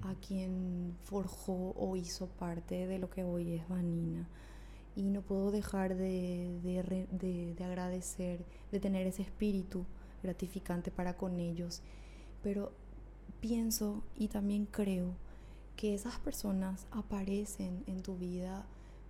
[0.04, 4.28] a quien forjó o hizo parte de lo que hoy es Vanina.
[4.96, 9.86] Y no puedo dejar de, de, de agradecer, de tener ese espíritu
[10.22, 11.82] gratificante para con ellos.
[12.44, 12.72] Pero
[13.40, 15.16] pienso y también creo
[15.76, 18.66] que esas personas aparecen en tu vida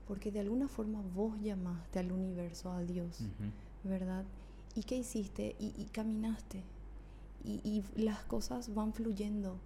[0.07, 3.19] porque de alguna forma vos llamaste al universo, a Dios,
[3.83, 4.25] ¿verdad?
[4.75, 5.55] ¿Y qué hiciste?
[5.59, 6.63] Y, caminaste.
[7.43, 9.57] Y, las cosas van fluyendo.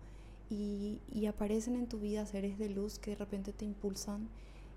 [0.49, 4.29] Y, y, aparecen en tu vida seres de luz que de repente te impulsan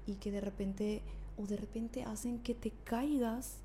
[0.06, 1.02] y que de repente,
[1.38, 3.58] o de repente hacen que te caigas,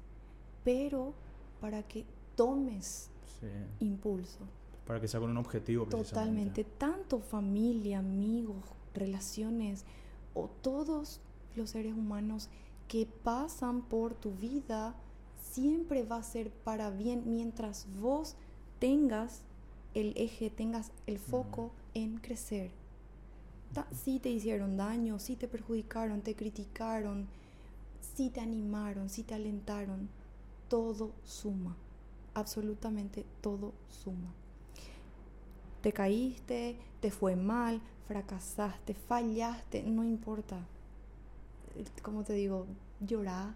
[0.63, 1.13] pero
[1.59, 2.05] para que
[2.35, 3.09] tomes
[3.79, 4.39] impulso.
[4.85, 5.85] Para que sea con un objetivo.
[5.85, 6.63] Totalmente.
[6.63, 8.63] Tanto familia, amigos,
[8.93, 9.85] relaciones,
[10.33, 11.21] o todos
[11.55, 12.49] los seres humanos
[12.87, 14.95] que pasan por tu vida
[15.51, 18.35] siempre va a ser para bien mientras vos
[18.79, 19.41] tengas
[19.93, 22.71] el eje, tengas el foco en crecer.
[23.91, 27.27] Si te hicieron daño, si te perjudicaron, te criticaron,
[28.15, 30.09] si te animaron, si te alentaron,
[30.67, 31.75] todo suma.
[32.33, 34.33] Absolutamente todo suma.
[35.81, 40.65] Te caíste, te fue mal, fracasaste, fallaste, no importa
[42.01, 42.67] como te digo,
[42.99, 43.53] llorar,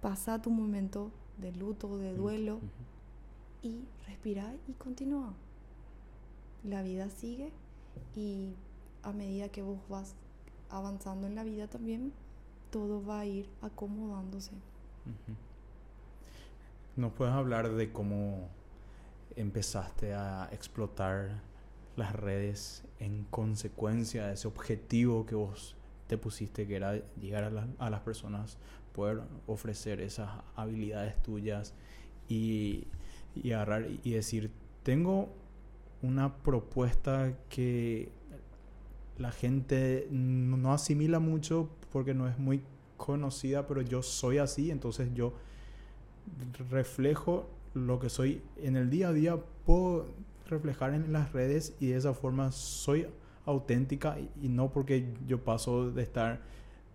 [0.00, 2.60] pasa tu momento de luto, de duelo
[3.62, 5.34] y respirar y continúa.
[6.64, 7.52] La vida sigue
[8.14, 8.54] y
[9.02, 10.14] a medida que vos vas
[10.68, 12.12] avanzando en la vida también,
[12.70, 14.52] todo va a ir acomodándose.
[16.96, 18.48] ¿Nos puedes hablar de cómo
[19.36, 21.42] empezaste a explotar
[21.96, 27.90] las redes en consecuencia de ese objetivo que vos te pusiste, que era llegar a,
[27.90, 28.58] las personas,
[28.92, 31.74] poder ofrecer esas habilidades tuyas
[32.28, 32.86] y,
[33.34, 34.50] y agarrar y decir,
[34.82, 35.28] tengo
[36.02, 38.10] una propuesta que
[39.18, 42.60] la gente no asimila mucho porque no es muy
[42.98, 45.32] conocida, pero yo soy así, entonces yo
[46.68, 50.04] reflejo lo que soy en el día a día, puedo
[50.46, 53.06] reflejar en las redes y de esa forma soy
[53.46, 56.42] auténtica y, no porque yo paso de estar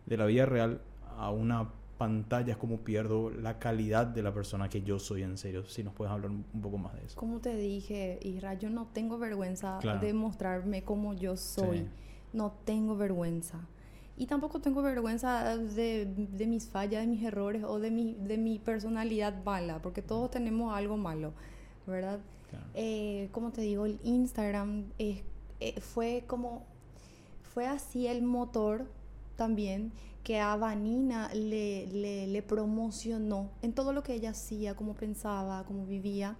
[0.05, 0.81] de la vida real
[1.17, 5.35] a una pantalla es como pierdo la calidad de la persona que yo soy en
[5.35, 5.65] serio.
[5.65, 7.19] Si nos puedes hablar un poco más de eso.
[7.19, 11.87] Como te dije, Isra, yo no tengo vergüenza de mostrarme como yo soy.
[12.33, 13.67] No tengo vergüenza.
[14.17, 18.37] Y tampoco tengo vergüenza de, de, mis fallas, de mis errores o de mi, de
[18.37, 21.33] mi personalidad mala, porque todos tenemos algo malo,
[21.87, 22.19] ¿verdad?
[22.73, 25.23] Eh, como te digo, el Instagram es
[25.61, 26.65] eh, fue como,
[27.43, 28.87] fue así el motor
[29.35, 29.91] también
[30.23, 31.85] que a Vanina le,
[32.27, 36.35] le, promocionó en todo lo que ella hacía, cómo pensaba, cómo vivía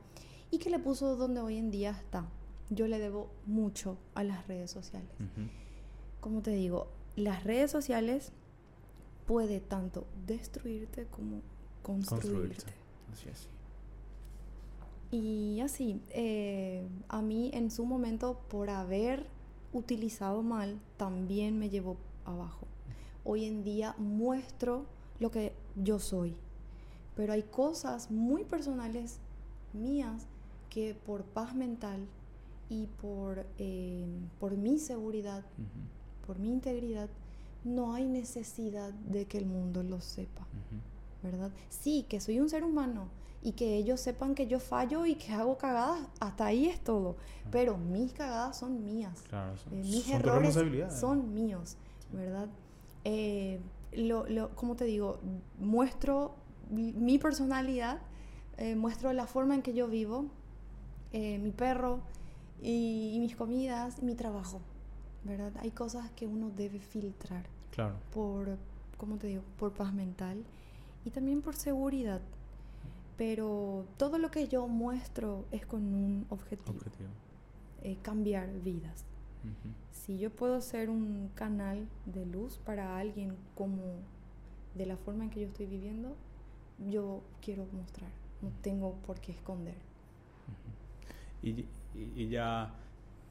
[0.49, 2.25] y que le puso donde hoy en día está.
[2.71, 5.09] Yo le debo mucho a las redes sociales.
[6.19, 6.87] Como te digo,
[7.21, 8.31] las redes sociales
[9.25, 11.41] puede tanto destruirte como
[11.83, 12.73] construirte.
[13.11, 13.47] Así es.
[15.11, 19.27] Y así, eh, a mí en su momento, por haber
[19.73, 22.65] utilizado mal, también me llevó abajo.
[23.25, 24.85] Hoy en día muestro
[25.19, 26.35] lo que yo soy,
[27.15, 29.19] pero hay cosas muy personales
[29.73, 30.27] mías
[30.69, 32.07] que por paz mental
[32.69, 34.07] y por, eh,
[34.39, 35.43] por mi seguridad,
[36.25, 37.09] por mi integridad,
[37.63, 40.47] no hay necesidad de que el mundo lo sepa,
[41.21, 41.51] ¿verdad?
[41.69, 43.09] Sí, que soy un ser humano
[43.43, 47.15] y que ellos sepan que yo fallo y que hago cagadas, hasta ahí es todo.
[47.49, 49.23] Pero mis cagadas son mías.
[49.27, 50.57] Claro, son, eh, mis errores
[50.89, 51.77] son míos,
[52.11, 52.47] ¿verdad?
[53.03, 53.59] Eh,
[53.93, 55.19] lo, lo, como te digo,
[55.59, 56.35] muestro
[56.69, 57.99] mi personalidad,
[58.57, 60.27] eh, muestro la forma en que yo vivo,
[61.11, 61.99] mi perro
[62.61, 64.61] y, y, mis comidas, mi trabajo,
[65.23, 65.53] ¿verdad?
[65.59, 67.45] Hay cosas que uno debe filtrar.
[67.71, 67.95] Claro.
[68.13, 68.57] Por,
[68.97, 69.43] ¿cómo te digo?
[69.57, 70.43] Por paz mental
[71.05, 72.21] y también por seguridad
[73.21, 76.79] pero todo lo que yo muestro es con un objetivo,
[77.83, 79.05] eh, cambiar vidas.
[79.91, 83.77] Si yo puedo ser un canal de luz para alguien como
[84.73, 86.15] de la forma en que yo estoy viviendo,
[86.89, 88.09] yo quiero mostrar,
[88.41, 89.77] no tengo por qué esconder.
[91.43, 92.73] y, y, ya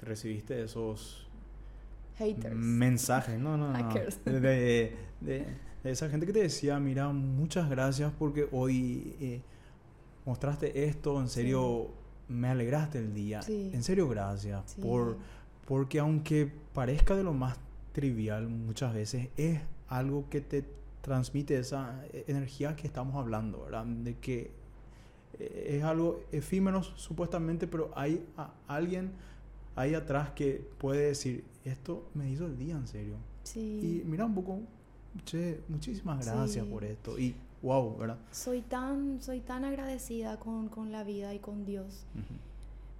[0.00, 1.26] recibiste esos
[2.20, 2.54] Haters.
[2.54, 3.88] mensajes, no, no, no,
[4.24, 5.46] de, de,
[5.82, 9.16] esa gente que te decía, mira, muchas gracias porque hoy...
[9.20, 9.40] Eh,
[10.24, 11.90] mostraste esto, en serio
[12.28, 13.40] me alegraste el día.
[13.48, 14.76] En serio, gracias.
[14.80, 15.16] Por,
[15.66, 17.58] porque aunque parezca de lo más
[17.92, 20.64] trivial, muchas veces es algo que te
[21.00, 23.84] transmite esa energía que estamos hablando, ¿verdad?
[23.84, 24.52] De que
[25.38, 28.24] eh, es algo efímero supuestamente, pero hay
[28.68, 29.10] alguien
[29.74, 33.16] ahí atrás que puede decir, esto me hizo el día en serio.
[33.54, 34.60] Y mira un poco,
[35.24, 37.18] che, muchísimas gracias por esto.
[37.18, 38.18] Y wow, ¿verdad?
[38.30, 42.06] Soy tan, soy tan agradecida con, con la vida y con Dios,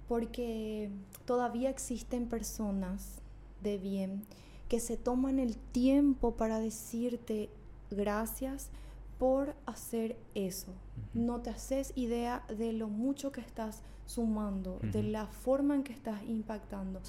[0.07, 0.89] porque
[1.25, 3.19] todavía existen personas
[3.63, 4.23] de bien
[4.67, 7.49] que se toman el tiempo para decirte
[7.89, 8.69] gracias
[9.19, 10.71] por hacer eso.
[11.13, 15.93] No te haces idea de lo mucho que estás sumando, de la forma en que
[15.93, 17.01] estás impactando.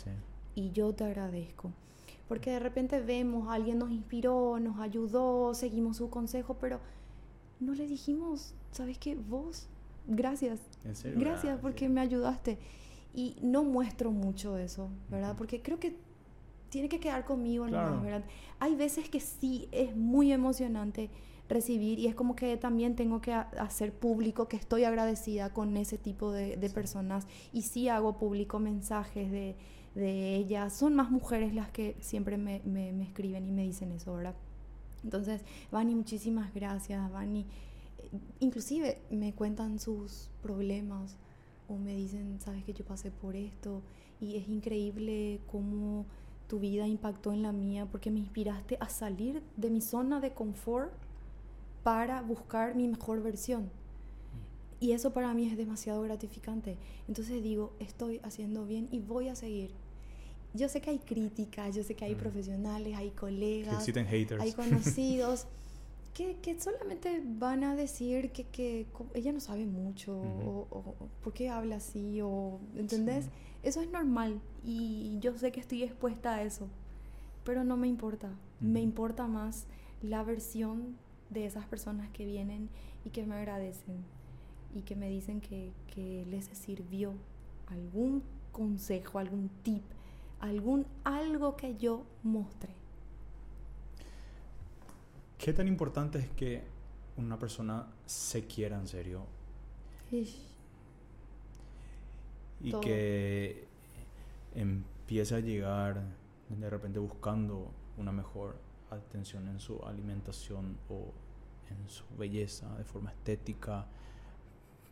[0.55, 1.73] Y yo te agradezco.
[2.29, 6.81] Porque de repente vemos, alguien nos inspiró, nos ayudó, seguimos su consejo, pero
[7.61, 9.15] no le dijimos, ¿sabes qué?
[9.15, 9.69] Vos,
[10.07, 10.61] gracias.
[11.17, 12.59] Gracias porque me ayudaste.
[13.15, 15.35] Y no muestro mucho eso, ¿verdad?
[15.37, 15.97] Porque creo que
[16.71, 18.25] tiene que quedar conmigo, ¿verdad?
[18.59, 21.11] Hay veces que sí es muy emocionante
[21.53, 25.99] recibir y es como que también tengo que hacer público que estoy agradecida con ese
[25.99, 29.55] tipo de, personas y sí hago público mensajes de,
[29.95, 30.73] ellas.
[30.73, 34.35] Son más mujeres las que siempre me, me escriben y me dicen eso, ¿verdad?
[35.05, 37.47] Entonces, Vani, muchísimas gracias, Vani.
[37.99, 41.17] Eh, inclusive me cuentan sus problemas
[41.69, 43.83] o me dicen, sabes que yo pasé por esto
[44.21, 46.07] y es increíble cómo
[46.49, 50.33] tu vida impactó en la mía porque me inspiraste a salir de mi zona de
[50.33, 50.93] confort
[51.83, 53.71] para buscar mi mejor versión.
[54.79, 56.77] Y eso para mí es demasiado gratificante.
[57.09, 59.71] Entonces digo, estoy haciendo bien y voy a seguir
[60.55, 62.19] yo sé que hay críticas, yo sé que hay mm.
[62.19, 63.89] profesionales, hay colegas,
[64.39, 65.47] hay conocidos
[66.15, 71.49] que, que, solamente van a decir que, que ella no sabe mucho o, por qué
[71.49, 73.29] habla así o ¿entendés?
[73.63, 76.69] Eso es normal y yo sé que estoy expuesta a eso,
[77.45, 78.31] pero no me importa.
[78.61, 79.67] Me importa más
[80.03, 80.97] la versión
[81.31, 82.69] de esas personas que vienen
[83.05, 84.05] y que me agradecen
[84.75, 87.15] y que me dicen que, que les sirvió
[87.69, 88.23] algún
[88.53, 89.83] consejo, algún tip
[90.43, 92.75] algún algo que yo mostré.
[95.39, 96.63] ¿Qué tan importante es que
[97.17, 99.25] una persona se quiera en serio?
[102.61, 103.67] Y que
[104.55, 106.03] empiece a llegar
[106.49, 108.57] de repente buscando una mejor
[108.91, 111.13] atención en su alimentación o
[111.71, 113.87] en su belleza de forma estética,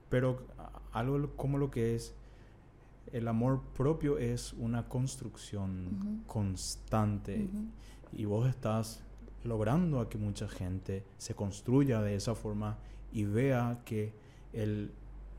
[0.08, 0.46] pero
[0.92, 2.14] algo como lo que es
[3.12, 7.48] el amor propio es una construcción constante.
[8.12, 9.02] Y vos estás
[9.44, 12.78] logrando a que mucha gente se construya de esa forma
[13.12, 14.12] y vea que
[14.52, 14.92] el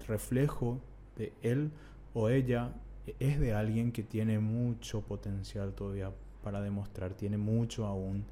[0.07, 0.79] reflejo
[1.17, 1.71] de él
[2.13, 2.73] o ella
[3.19, 6.11] es de alguien que tiene mucho potencial todavía
[6.43, 8.25] para demostrar, tiene mucho aún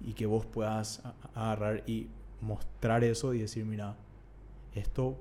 [0.00, 1.02] y que vos puedas
[1.34, 2.08] agarrar y
[2.40, 3.96] mostrar eso y decir, mira,
[4.74, 5.18] esto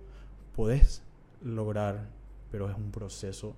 [0.56, 1.04] podés
[1.42, 2.10] lograr
[2.52, 3.56] pero es un proceso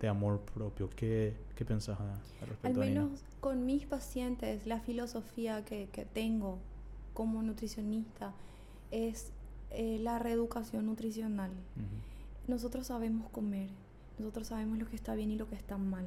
[0.00, 0.90] de amor propio.
[0.90, 2.80] ¿Qué, qué pensás al respecto?
[2.80, 6.58] Al menos con mis pacientes, la filosofía que, que tengo
[7.14, 8.32] como nutricionista
[8.90, 9.32] es
[9.70, 11.50] eh, la reeducación nutricional.
[12.46, 13.68] Nosotros sabemos comer,
[14.18, 16.06] nosotros sabemos lo que está bien y lo que está mal.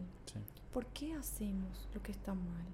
[0.73, 2.65] ¿Por qué hacemos lo que está mal?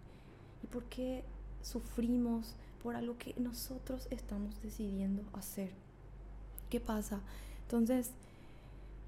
[0.63, 1.23] ¿Y por qué
[1.61, 5.71] sufrimos por algo que nosotros estamos decidiendo hacer?
[6.69, 7.19] ¿Qué pasa?
[7.63, 8.11] Entonces,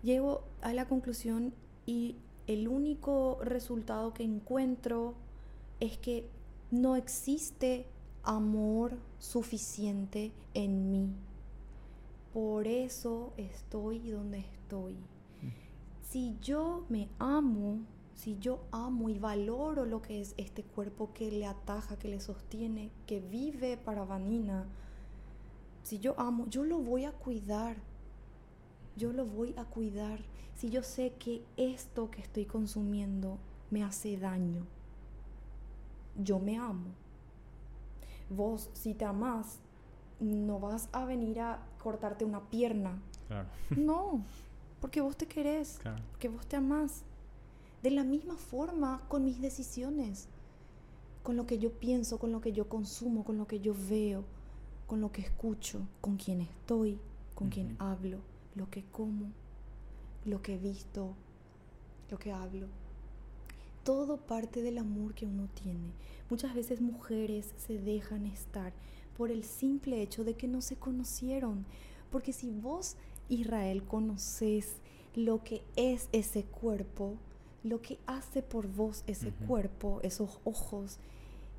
[0.03, 1.53] llego a la conclusión
[1.85, 2.15] y
[2.47, 5.13] el único resultado que encuentro
[5.79, 6.27] es que
[6.71, 7.85] no existe
[8.23, 11.09] amor suficiente en mí.
[12.33, 14.95] Por eso estoy donde estoy.
[16.09, 17.79] Si yo me amo,
[18.15, 22.19] si yo amo y valoro lo que es este cuerpo que le ataja, que le
[22.19, 24.65] sostiene, que vive para Vanina,
[25.83, 27.77] si yo amo, yo lo voy a cuidar.
[28.99, 30.19] Yo lo voy a cuidar.
[30.55, 33.37] Si yo sé que esto que estoy consumiendo
[33.71, 34.65] me hace daño,
[36.21, 36.89] yo me amo.
[38.29, 39.59] Vos, si te amas,
[40.19, 42.99] no vas a venir a cortarte una pierna.
[43.27, 43.47] Claro.
[43.77, 44.21] No,
[44.81, 46.03] porque vos te querés, claro.
[46.11, 47.03] porque vos te amás.
[47.81, 50.27] De la misma forma con mis decisiones,
[51.23, 54.25] con lo que yo pienso, con lo que yo consumo, con lo que yo veo
[54.89, 56.99] con lo que escucho, con quién estoy,
[57.35, 58.17] con quién hablo,
[58.55, 59.31] lo que como,
[60.25, 61.15] lo que he visto,
[62.09, 62.67] lo que hablo.
[63.83, 65.91] Todo parte del amor que uno tiene.
[66.29, 68.73] Muchas veces mujeres se dejan estar
[69.17, 71.65] por el simple hecho de que no se conocieron.
[72.11, 72.95] Porque si vos,
[73.29, 74.77] Israel, conoces
[75.15, 77.17] lo que es ese cuerpo,
[77.63, 80.97] lo que hace por vos ese cuerpo, esos ojos,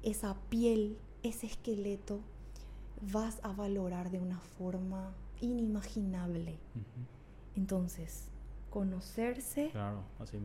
[0.02, 2.20] esa piel, ese esqueleto,
[3.12, 6.58] vas a valorar de una forma inimaginable.
[7.56, 8.28] Entonces,
[8.70, 9.72] conocerse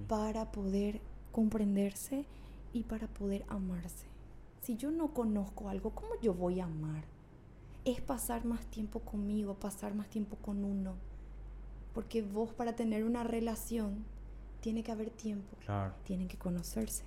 [0.08, 2.26] para poder comprenderse
[2.74, 4.08] y para poder amarse.
[4.62, 7.04] Si yo no conozco algo, ¿cómo yo voy a amar?
[7.86, 10.96] Es pasar más tiempo conmigo, pasar más tiempo con uno.
[11.94, 14.04] Porque vos para tener una relación
[14.60, 15.56] tiene que haber tiempo.
[16.04, 17.04] Tienen que conocerse.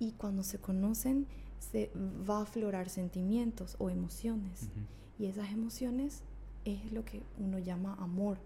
[0.00, 1.26] Y cuando se conocen,
[1.58, 1.90] se
[2.28, 4.70] va a aflorar sentimientos o emociones.
[5.18, 6.22] Y esas emociones
[6.64, 8.38] es lo que uno llama amor.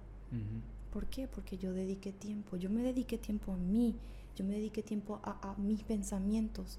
[0.92, 1.26] ¿Por qué?
[1.26, 3.96] Porque yo dediqué tiempo, yo me dediqué tiempo a mí,
[4.36, 6.78] yo me dediqué tiempo a, mis pensamientos,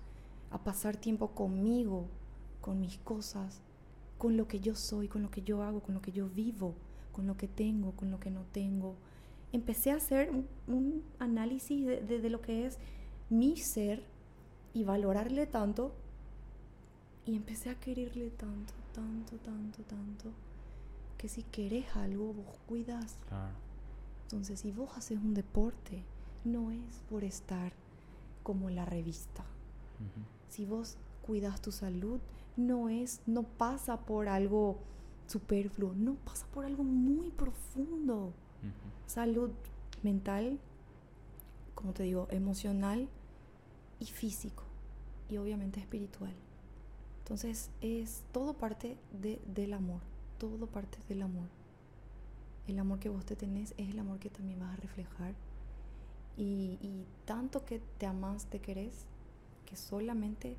[0.52, 2.08] a pasar tiempo conmigo,
[2.62, 3.62] con mis cosas,
[4.18, 6.76] con lo que yo soy, con lo que yo hago, con lo que yo vivo,
[7.12, 8.96] con lo que tengo, con lo que no tengo.
[9.52, 10.32] Empecé a hacer
[10.68, 12.78] un, análisis de lo que es
[13.30, 14.04] mi ser
[14.74, 15.94] y valorarle tanto
[17.26, 20.32] y empecé a quererle tanto, tanto, tanto, tanto,
[21.20, 23.18] que si querés algo, vos cuidas.
[24.24, 26.04] Entonces, si vos haces un deporte,
[26.46, 27.74] no es por estar
[28.42, 29.44] como la revista.
[30.50, 32.20] Si vos cuidas tu salud,
[32.56, 34.80] no es, no pasa por algo
[35.28, 38.32] superfluo, no pasa por algo muy profundo.
[39.06, 39.52] Salud
[40.02, 40.58] mental,
[41.76, 43.10] como te digo, emocional
[44.00, 44.64] y físico
[45.30, 46.34] y obviamente espiritual.
[47.20, 48.98] Entonces es todo parte
[49.54, 50.00] del amor,
[50.40, 51.48] todo parte del amor.
[52.68, 55.34] El amor que vos te tenés es el amor que también vas a reflejar.
[56.38, 59.06] Y, tanto que te amas, te querés,
[59.66, 60.56] que solamente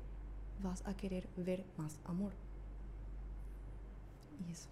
[0.63, 2.31] vas a querer ver más amor.
[4.47, 4.69] Y eso.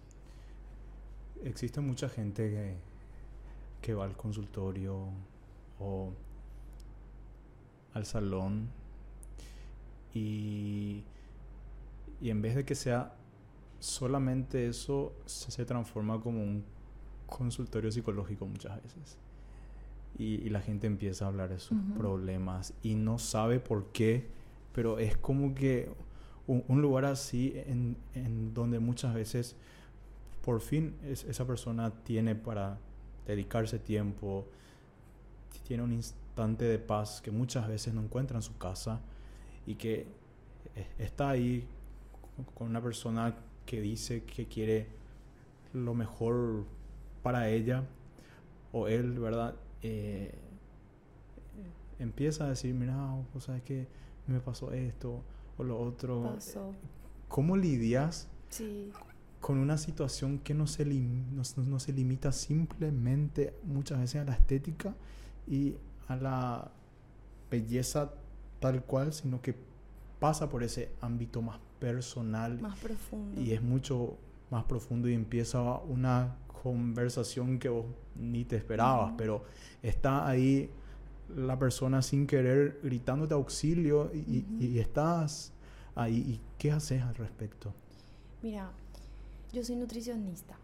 [1.42, 2.76] Existe mucha gente que,
[3.82, 5.08] que va al consultorio
[5.80, 6.12] o
[7.92, 8.68] al salón
[10.14, 11.02] y
[12.20, 13.12] y en vez de que sea
[13.80, 16.64] solamente eso, se, transforma como un
[17.26, 19.18] consultorio psicológico muchas veces.
[20.18, 24.28] Y, la gente empieza a hablar de sus problemas y no sabe por qué,
[24.72, 25.90] pero es como que
[26.46, 29.56] un, lugar así en, en, donde muchas veces
[30.42, 32.78] por fin esa persona tiene para
[33.26, 34.46] dedicarse tiempo,
[35.66, 39.00] tiene un instante de paz que muchas veces no encuentra en su casa
[39.66, 40.06] y que
[40.74, 41.66] e, está ahí
[42.54, 43.36] con una persona
[43.70, 44.88] que dice que quiere
[45.72, 46.64] lo mejor
[47.22, 47.84] para ella
[48.72, 49.54] o él, ¿verdad?
[49.82, 50.34] Eh,
[52.00, 52.96] empieza a decir, mira,
[53.32, 53.86] o sea, es que
[54.26, 55.22] me pasó esto
[55.56, 56.36] o lo otro.
[57.28, 58.26] ¿Cómo lidias
[59.40, 64.96] con una situación que no se, no se limita simplemente muchas veces a la estética
[65.46, 65.76] y
[66.08, 66.72] a la
[67.48, 68.14] belleza
[68.58, 69.54] tal cual, sino que
[70.18, 72.60] pasa por ese ámbito más personal.
[72.60, 73.40] Más profundo.
[73.40, 74.16] Y es mucho
[74.50, 79.44] más profundo y empieza una conversación que vos ni te esperabas, pero
[79.82, 80.70] está ahí
[81.36, 85.52] la persona sin querer gritándote auxilio y, y, estás
[85.94, 86.16] ahí.
[86.16, 87.72] ¿Y qué haces al respecto?
[88.42, 88.70] Mira,
[89.52, 90.56] Yo soy nutricionista.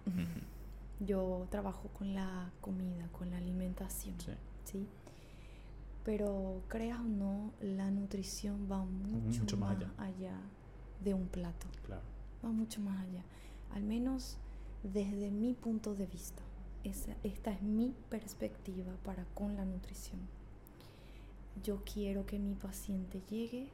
[1.01, 4.15] Yo trabajo con la comida, con la alimentación.
[4.65, 4.87] Sí.
[6.05, 10.39] Pero creas o no, la nutrición va mucho, más, allá.
[11.03, 11.67] De un plato.
[11.85, 12.03] Claro.
[12.45, 13.25] Va mucho más allá.
[13.75, 14.39] Al menos
[14.83, 16.43] desde mi punto de vista.
[16.85, 20.21] esta es mi perspectiva para con la nutrición.
[21.63, 23.69] Yo quiero que mi paciente llegue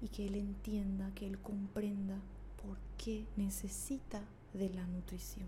[0.00, 2.16] y que él entienda, que él comprenda
[2.62, 4.22] por qué necesita
[4.54, 5.46] de la nutrición.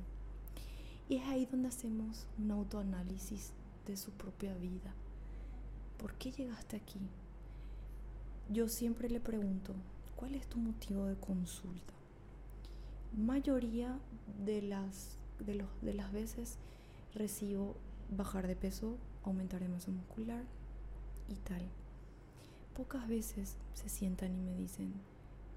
[1.09, 3.53] Y es ahí donde hacemos un autoanálisis
[3.87, 4.95] de su propia vida.
[5.99, 7.01] ¿Por qué llegaste aquí?
[8.49, 9.75] Yo siempre le pregunto,
[10.21, 11.95] ¿cuál es tu motivo de consulta?
[13.17, 13.99] Mayoría
[14.45, 16.59] de las, de los, de las veces
[17.15, 17.75] recibo
[18.11, 20.45] bajar de peso, aumentar de masa muscular
[21.29, 21.63] y tal.
[22.77, 24.93] Pocas veces se sientan y me dicen,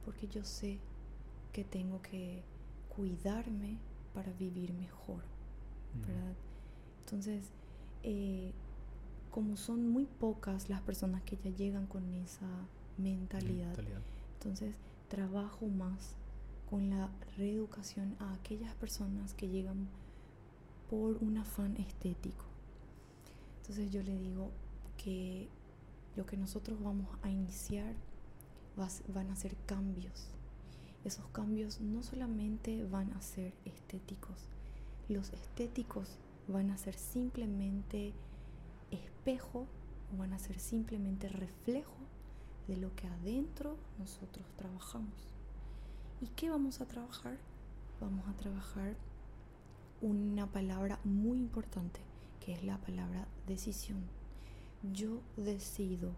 [0.05, 0.80] porque yo sé
[1.51, 2.41] que tengo que
[2.95, 3.78] cuidarme
[4.14, 5.24] para vivir mejor,
[6.07, 6.36] ¿verdad?
[7.01, 7.43] Entonces,
[8.03, 8.51] eh,
[9.30, 12.47] como son muy pocas las personas que ya llegan con esa
[12.97, 13.76] mentalidad,
[14.43, 14.75] entonces
[15.07, 16.15] trabajo más
[16.69, 19.87] con la reeducación a aquellas personas que llegan
[20.89, 22.45] por un afán estético.
[23.61, 24.51] Entonces yo le digo
[24.97, 25.47] que
[26.15, 27.93] lo que nosotros vamos a iniciar
[29.13, 30.33] van a ser cambios
[31.03, 34.47] esos cambios no solamente van a ser estéticos,
[35.09, 36.17] los estéticos
[36.47, 38.13] van a ser simplemente
[38.91, 39.67] espejo
[40.17, 41.95] van a ser simplemente reflejo
[42.68, 45.34] de lo que adentro nosotros trabajamos.
[46.22, 47.38] ¿Y qué vamos a trabajar?
[47.99, 48.95] Vamos a trabajar
[50.01, 52.01] una palabra muy importante,
[52.39, 54.03] que es la palabra decisión.
[54.91, 56.11] Yo decido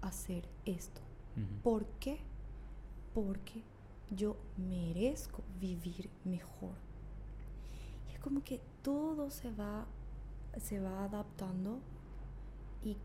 [0.00, 1.00] hacer esto.
[1.62, 2.18] ¿Por qué?
[3.14, 3.62] Porque
[4.10, 6.74] yo merezco vivir mejor.
[8.08, 9.86] Y es como que todo se va,
[10.60, 11.78] se va adaptando
[12.82, 12.96] y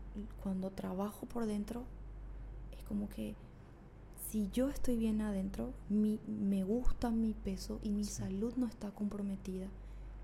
[0.42, 1.84] cuando trabajo por dentro,
[2.88, 3.34] como que
[4.30, 8.90] si yo estoy bien adentro, mi, me gusta mi peso y mi salud no está
[8.90, 9.66] comprometida,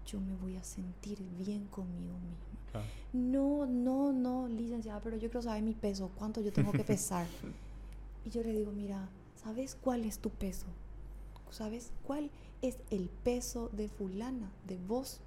[0.07, 2.85] yo me voy a sentir bien conmigo misma.
[3.13, 7.27] No, no, no, licenciada, pero yo quiero saber mi peso, cuánto yo tengo que pesar.
[8.25, 9.09] y yo le digo, mira,
[9.43, 10.67] ¿Sabes cuál es tu peso?
[11.51, 12.31] ¿Sabes cuál
[12.61, 15.21] es el peso de fulana, de vos?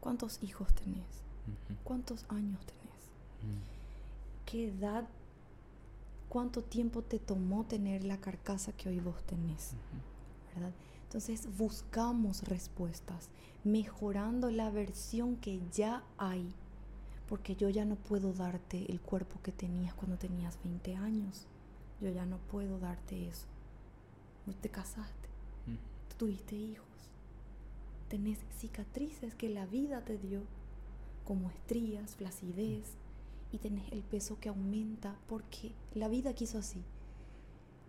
[0.00, 1.06] ¿Cuántos hijos tenés?
[1.84, 3.62] ¿Cuántos años tenés?
[4.46, 5.06] ¿Qué edad?
[6.28, 9.72] ¿Cuánto tiempo te tomó tener la carcasa que hoy vos tenés?
[10.54, 10.72] ¿Verdad?
[11.04, 13.28] Entonces buscamos respuestas,
[13.64, 16.52] mejorando la versión que ya hay,
[17.28, 21.46] porque yo ya no puedo darte el cuerpo que tenías cuando tenías 20 años
[22.00, 23.46] yo ya no puedo darte eso.
[24.62, 25.28] Te casaste,
[26.16, 26.86] tuviste hijos,
[28.08, 30.40] tenés cicatrices que la vida te dio,
[31.26, 32.94] como estrías, flacidez,
[33.52, 36.82] y tenés el peso que aumenta porque la vida quiso así.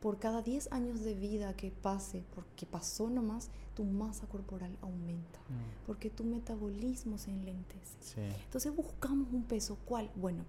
[0.02, 5.40] Por cada 10 años de vida que pase, porque pasó nomás, tu masa corporal aumenta,
[5.40, 5.86] mm.
[5.86, 7.98] porque tu metabolismo se enlentece.
[8.46, 10.10] Entonces buscamos un peso, ¿cuál?
[10.16, 10.46] Bueno,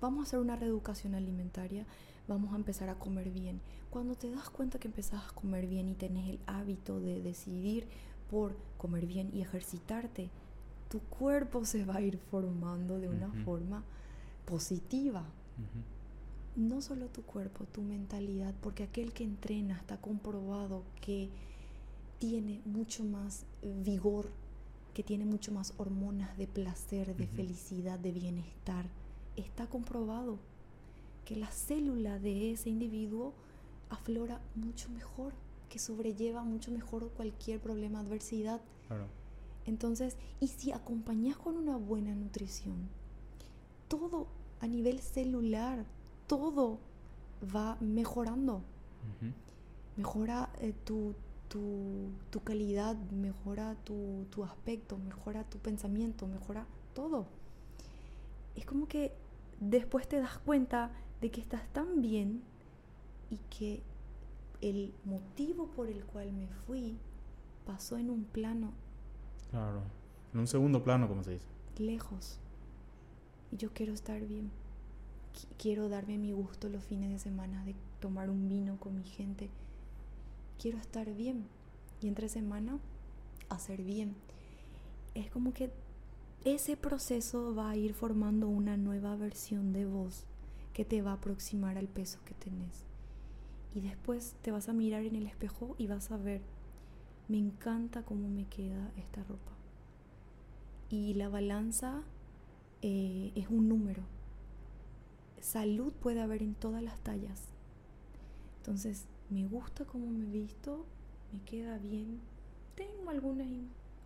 [0.00, 1.86] vamos a hacer una reeducación alimentaria
[2.30, 3.60] vamos a empezar a comer bien.
[3.90, 7.88] Cuando te das cuenta que empezás a comer bien y tenés el hábito de decidir
[8.30, 10.30] por comer bien y ejercitarte,
[10.88, 13.82] tu cuerpo se va a ir formando de una forma
[14.50, 15.24] positiva.
[16.56, 21.30] No solo tu cuerpo, tu mentalidad, porque aquel que entrena está comprobado que
[22.18, 24.30] tiene mucho más vigor,
[24.92, 28.86] que tiene mucho más hormonas de placer, de felicidad, de bienestar.
[29.36, 30.38] Está comprobado
[31.24, 33.32] que la célula de ese individuo
[33.88, 35.32] aflora mucho mejor,
[35.68, 38.60] que sobrelleva mucho mejor cualquier problema, adversidad.
[39.66, 42.88] Entonces, y si acompañas con una buena nutrición,
[43.86, 44.26] todo
[44.60, 45.84] a nivel celular,
[46.26, 46.78] todo
[47.54, 48.62] va mejorando.
[49.96, 51.14] Mejora eh, tu,
[51.48, 57.26] tu, calidad, mejora tu, tu aspecto, mejora tu pensamiento, mejora todo.
[58.54, 59.12] Es como que
[59.58, 62.42] después te das cuenta de que estás tan bien
[63.30, 63.82] y que
[64.60, 66.98] el motivo por el cual me fui
[67.66, 68.72] pasó en un plano.
[69.50, 69.82] Claro,
[70.32, 71.46] en un segundo plano, como se dice.
[71.78, 72.38] Lejos.
[73.52, 74.50] Y yo quiero estar bien.
[75.58, 79.48] quiero darme mi gusto los fines de semana de tomar un vino con mi gente.
[80.58, 81.46] Quiero estar bien.
[82.00, 82.78] Y entre semana,
[83.48, 84.14] hacer bien.
[85.14, 85.70] Es como que
[86.44, 90.24] ese proceso va a ir formando una nueva versión de vos
[90.72, 92.84] que te va a aproximar al peso que tenés.
[93.74, 96.40] Y después te vas a mirar en el espejo y vas a ver
[97.30, 99.52] me encanta cómo me queda esta ropa.
[100.88, 102.02] Y la balanza
[102.82, 104.02] eh, es un número.
[105.40, 107.48] Salud puede haber en todas las tallas.
[108.58, 110.86] Entonces, me gusta cómo me visto,
[111.32, 112.20] me queda bien.
[112.74, 113.48] Tengo algunas,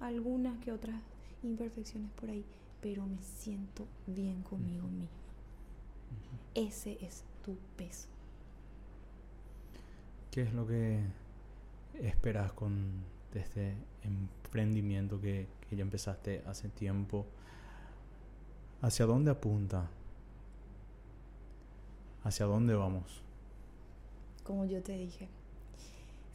[0.01, 1.01] algunas que otras
[1.43, 2.45] imperfecciones por ahí,
[2.81, 5.09] pero me siento bien conmigo misma.
[6.55, 8.09] Ese es tu peso.
[10.31, 11.01] ¿Qué es lo que
[12.01, 13.05] esperas con
[13.35, 17.27] este emprendimiento que, que ya empezaste hace tiempo?
[18.85, 19.89] ¿Hacia dónde apunta?
[22.23, 23.23] ¿Hacia dónde vamos?
[24.43, 25.27] Como yo te dije,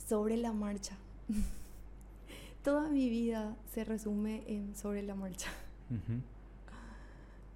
[0.08, 0.98] sobre la marcha.
[2.64, 5.52] Toda mi vida se resume en sobre la marcha.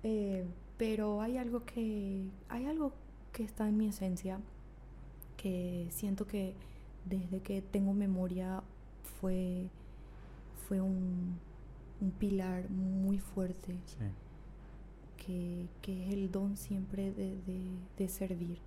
[0.06, 0.46] Eh,
[0.78, 2.91] pero hay algo que hay algo
[3.32, 4.41] que está en mi esencia
[5.38, 6.56] que siento que
[7.06, 8.62] desde que tengo memoria
[9.22, 9.70] fue
[10.68, 11.39] fue un,
[12.02, 13.78] un pilar muy fuerte
[15.18, 17.38] que, que, es el don siempre de,
[17.97, 18.59] de servir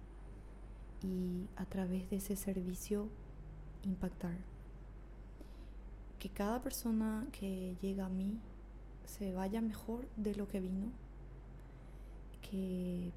[1.02, 3.08] y a través de ese servicio
[3.84, 4.36] impactar.
[6.18, 8.38] Que cada persona que llega a mí
[9.04, 10.90] se vaya mejor de lo que vino
[12.50, 13.12] que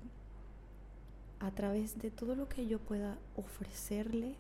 [1.39, 4.35] a través de todo lo que yo pueda ofrecerle,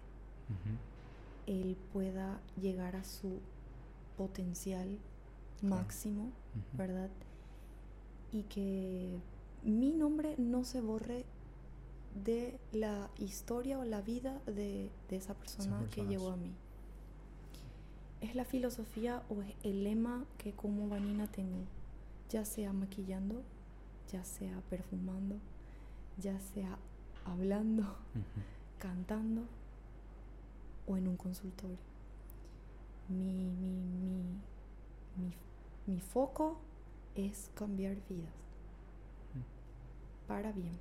[1.47, 3.39] él pueda llegar a su
[4.17, 4.97] potencial
[5.61, 6.31] máximo,
[6.73, 7.09] ¿verdad?
[8.31, 9.19] Y que
[9.63, 11.25] mi nombre no se borre
[12.23, 16.53] de la historia o la vida de, esa persona que llegó a mí.
[18.21, 21.59] Es la filosofía o es el lema que como Vanina tengo,
[22.29, 23.41] ya sea maquillando,
[24.11, 25.37] ya sea perfumando,
[26.17, 26.77] ya sea
[27.25, 27.95] hablando,
[28.77, 29.43] cantando
[30.87, 31.77] o en un consultorio.
[33.07, 33.49] Mi,
[35.87, 36.59] mi, foco
[37.15, 38.33] es cambiar vidas
[40.27, 40.77] para bien.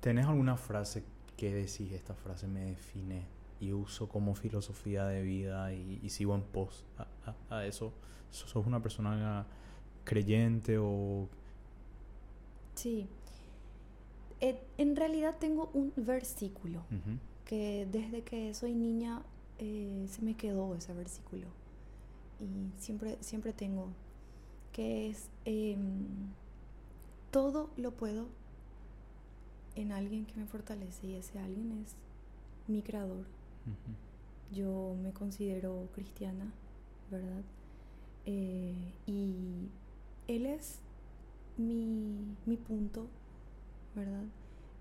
[0.00, 1.02] ¿Tenés alguna frase
[1.36, 3.26] que decís, esta frase me define
[3.60, 7.92] y uso como filosofía de vida y, sigo en pos a, a, eso?
[8.30, 9.46] ¿Sos una persona
[10.04, 11.28] creyente o
[12.74, 13.06] Sí.
[14.40, 16.82] Eh, en realidad tengo un versículo
[17.46, 19.22] que desde que soy niña
[19.58, 21.46] eh, se me quedó ese versículo
[22.40, 23.88] y siempre, siempre tengo,
[24.74, 26.04] que es, em,
[27.30, 28.26] todo lo puedo
[29.76, 31.94] en alguien que me fortalece y ese alguien es
[32.66, 33.24] mi creador.
[34.52, 36.52] Yo me considero cristiana,
[37.10, 37.42] ¿verdad?
[38.26, 38.74] Eh,
[39.06, 39.68] y
[40.26, 40.80] Él es
[41.56, 43.06] mi, mi punto,
[43.94, 44.24] ¿verdad?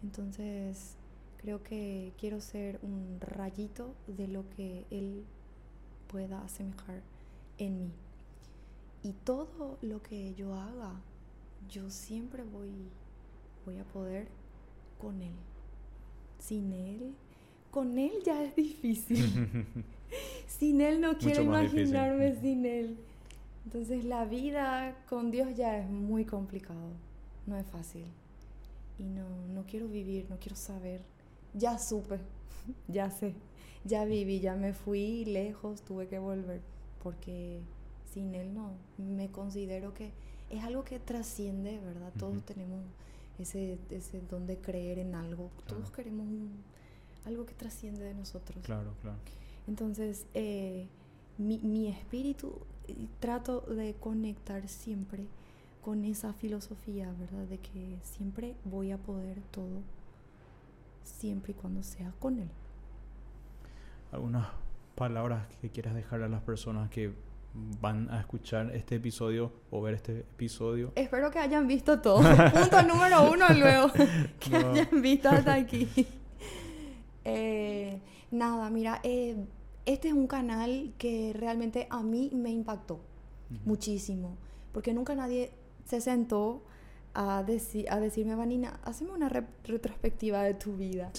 [0.02, 0.96] Entonces
[1.38, 5.24] creo que quiero ser un rayito de lo que Él
[6.08, 7.02] pueda asemejar
[7.60, 7.91] en mí.
[9.04, 11.01] Y todo lo que yo haga,
[11.70, 12.72] yo siempre voy,
[13.66, 14.28] voy a poder
[14.97, 15.36] con Él.
[16.39, 17.14] Sin Él,
[17.70, 19.66] con Él ya es difícil.
[20.47, 22.97] sin Él no quiero imaginarme sin Él.
[23.66, 26.91] Entonces la vida con Dios ya es muy complicado,
[27.45, 28.06] no es fácil.
[28.99, 31.01] Y no, no quiero vivir, no quiero saber.
[31.54, 32.20] Ya supe,
[32.88, 33.34] ya sé,
[33.84, 36.62] ya viví, ya me fui lejos, tuve que volver,
[37.01, 37.62] porque
[38.14, 40.11] sin Él no, me considero que
[40.49, 42.14] es algo que trasciende, ¿verdad?
[42.18, 42.84] Todos tenemos
[43.39, 46.28] ese, ese don de creer en algo, todos queremos
[47.26, 48.64] algo que trasciende de nosotros.
[48.64, 49.18] Claro, claro.
[49.68, 50.88] Entonces, eh,
[51.38, 52.53] mi, mi espíritu
[53.20, 55.28] trato de conectar siempre
[55.82, 57.45] con esa filosofía, ¿verdad?
[57.47, 59.82] De que siempre voy a poder todo,
[61.03, 62.49] siempre y cuando sea con Él.
[64.11, 64.47] ¿Algunas
[64.95, 67.14] palabras que quieras dejar a las personas que
[67.54, 70.91] van a escuchar este episodio o ver este episodio?
[70.95, 72.18] Espero que hayan visto todo.
[72.54, 73.91] Punto número uno luego.
[74.39, 75.89] Que hayan visto hasta aquí.
[77.26, 78.01] Eh,
[78.32, 79.45] nada, mira, eh,
[79.86, 82.99] este es un canal que realmente a mí me impactó
[83.64, 84.36] muchísimo,
[84.74, 85.54] porque nunca nadie
[85.86, 86.66] se sentó
[87.14, 91.12] a, a decirme, Vanina, hazme una retrospectiva de tu vida.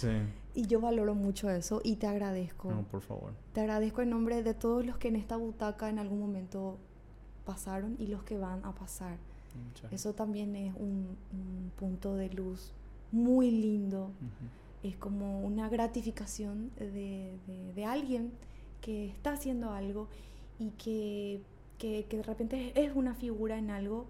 [0.55, 2.71] Y yo valoro mucho eso y te agradezco.
[2.71, 3.33] No, por favor.
[3.53, 6.79] Te agradezco en nombre de todos los que en esta butaca en algún momento
[7.45, 9.19] pasaron y los que van a pasar.
[9.91, 11.17] Eso también es un,
[11.77, 12.73] punto de luz
[13.13, 14.11] muy lindo.
[14.83, 17.39] Es como una gratificación de,
[17.75, 18.33] de alguien
[18.81, 20.09] que está haciendo algo
[20.59, 21.41] y que,
[21.79, 24.07] que, de repente es una figura en algo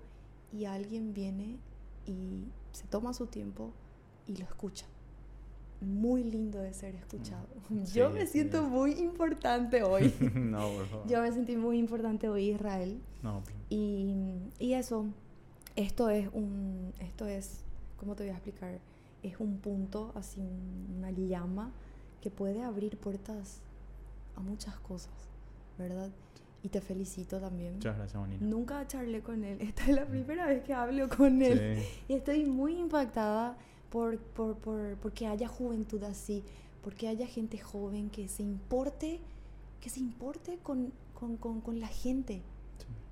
[0.52, 1.58] y alguien viene
[2.06, 3.72] y se toma su tiempo
[4.26, 4.86] y lo escucha.
[5.84, 7.46] Muy lindo de ser escuchado.
[7.94, 10.12] Yo me siento muy importante hoy.
[10.34, 11.08] no, por favor.
[11.08, 13.00] Yo me sentí muy importante hoy, Israel.
[13.22, 13.42] No.
[13.70, 15.06] Y, y eso,
[15.76, 17.64] esto es un, esto es,
[17.96, 18.78] ¿cómo te voy a explicar?
[19.22, 20.40] Es un punto, así
[20.96, 21.72] una llama
[22.20, 23.60] que puede abrir puertas
[24.36, 25.12] a muchas cosas,
[25.78, 26.10] ¿verdad?
[26.62, 27.74] Y te felicito también.
[27.74, 28.44] Muchas gracias, Bonita.
[28.44, 29.58] Nunca charlé con él.
[29.60, 31.82] Esta es la primera vez que hablo con él.
[32.08, 33.56] Y estoy muy impactada
[33.94, 36.42] por, por, por, porque haya juventud así,
[36.82, 39.20] porque haya gente joven que se importe,
[39.80, 42.42] que se importe con, con, con, con la gente.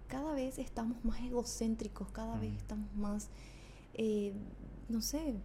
[0.09, 3.29] Cada vez estamos más egocéntricos, cada vez estamos más,
[3.95, 4.33] eh,
[4.89, 5.37] no sé,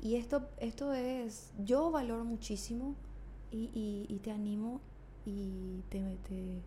[0.00, 2.96] y esto, esto es, yo valoro muchísimo
[3.52, 4.80] y, y, y te animo
[5.24, 6.60] y te, te,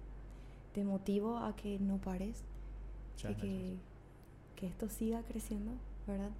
[0.73, 2.45] te, motivo a que no pares,
[3.41, 3.75] que,
[4.55, 5.73] que esto siga creciendo,
[6.07, 6.31] ¿verdad?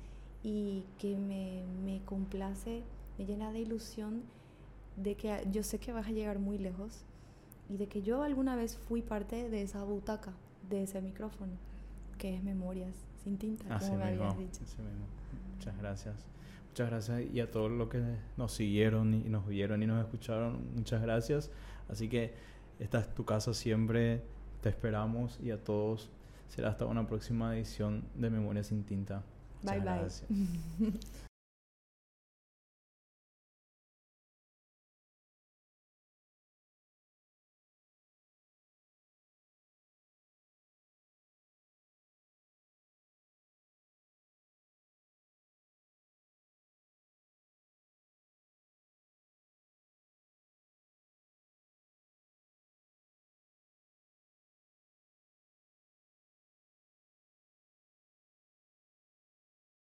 [0.46, 2.84] Y que me, me complace,
[3.18, 4.22] me llena de ilusión
[4.96, 7.04] de que yo sé que vas a llegar muy lejos
[7.68, 10.34] y de que yo alguna vez fui parte de esa butaca,
[10.70, 11.54] de ese micrófono,
[12.20, 12.93] que es Memorias
[13.24, 14.62] sin tinta, como me habías dicho.
[15.56, 16.16] Muchas gracias.
[16.70, 18.04] Muchas gracias y a todos los que
[18.38, 21.50] nos siguieron y nos vieron y nos escucharon, muchas gracias.
[21.89, 22.36] Así que
[22.78, 24.22] esta es tu casa siempre,
[24.62, 26.12] te esperamos y a todos
[26.50, 29.24] será hasta una próxima edición de Memorias sin tinta.
[29.66, 30.09] Bye bye.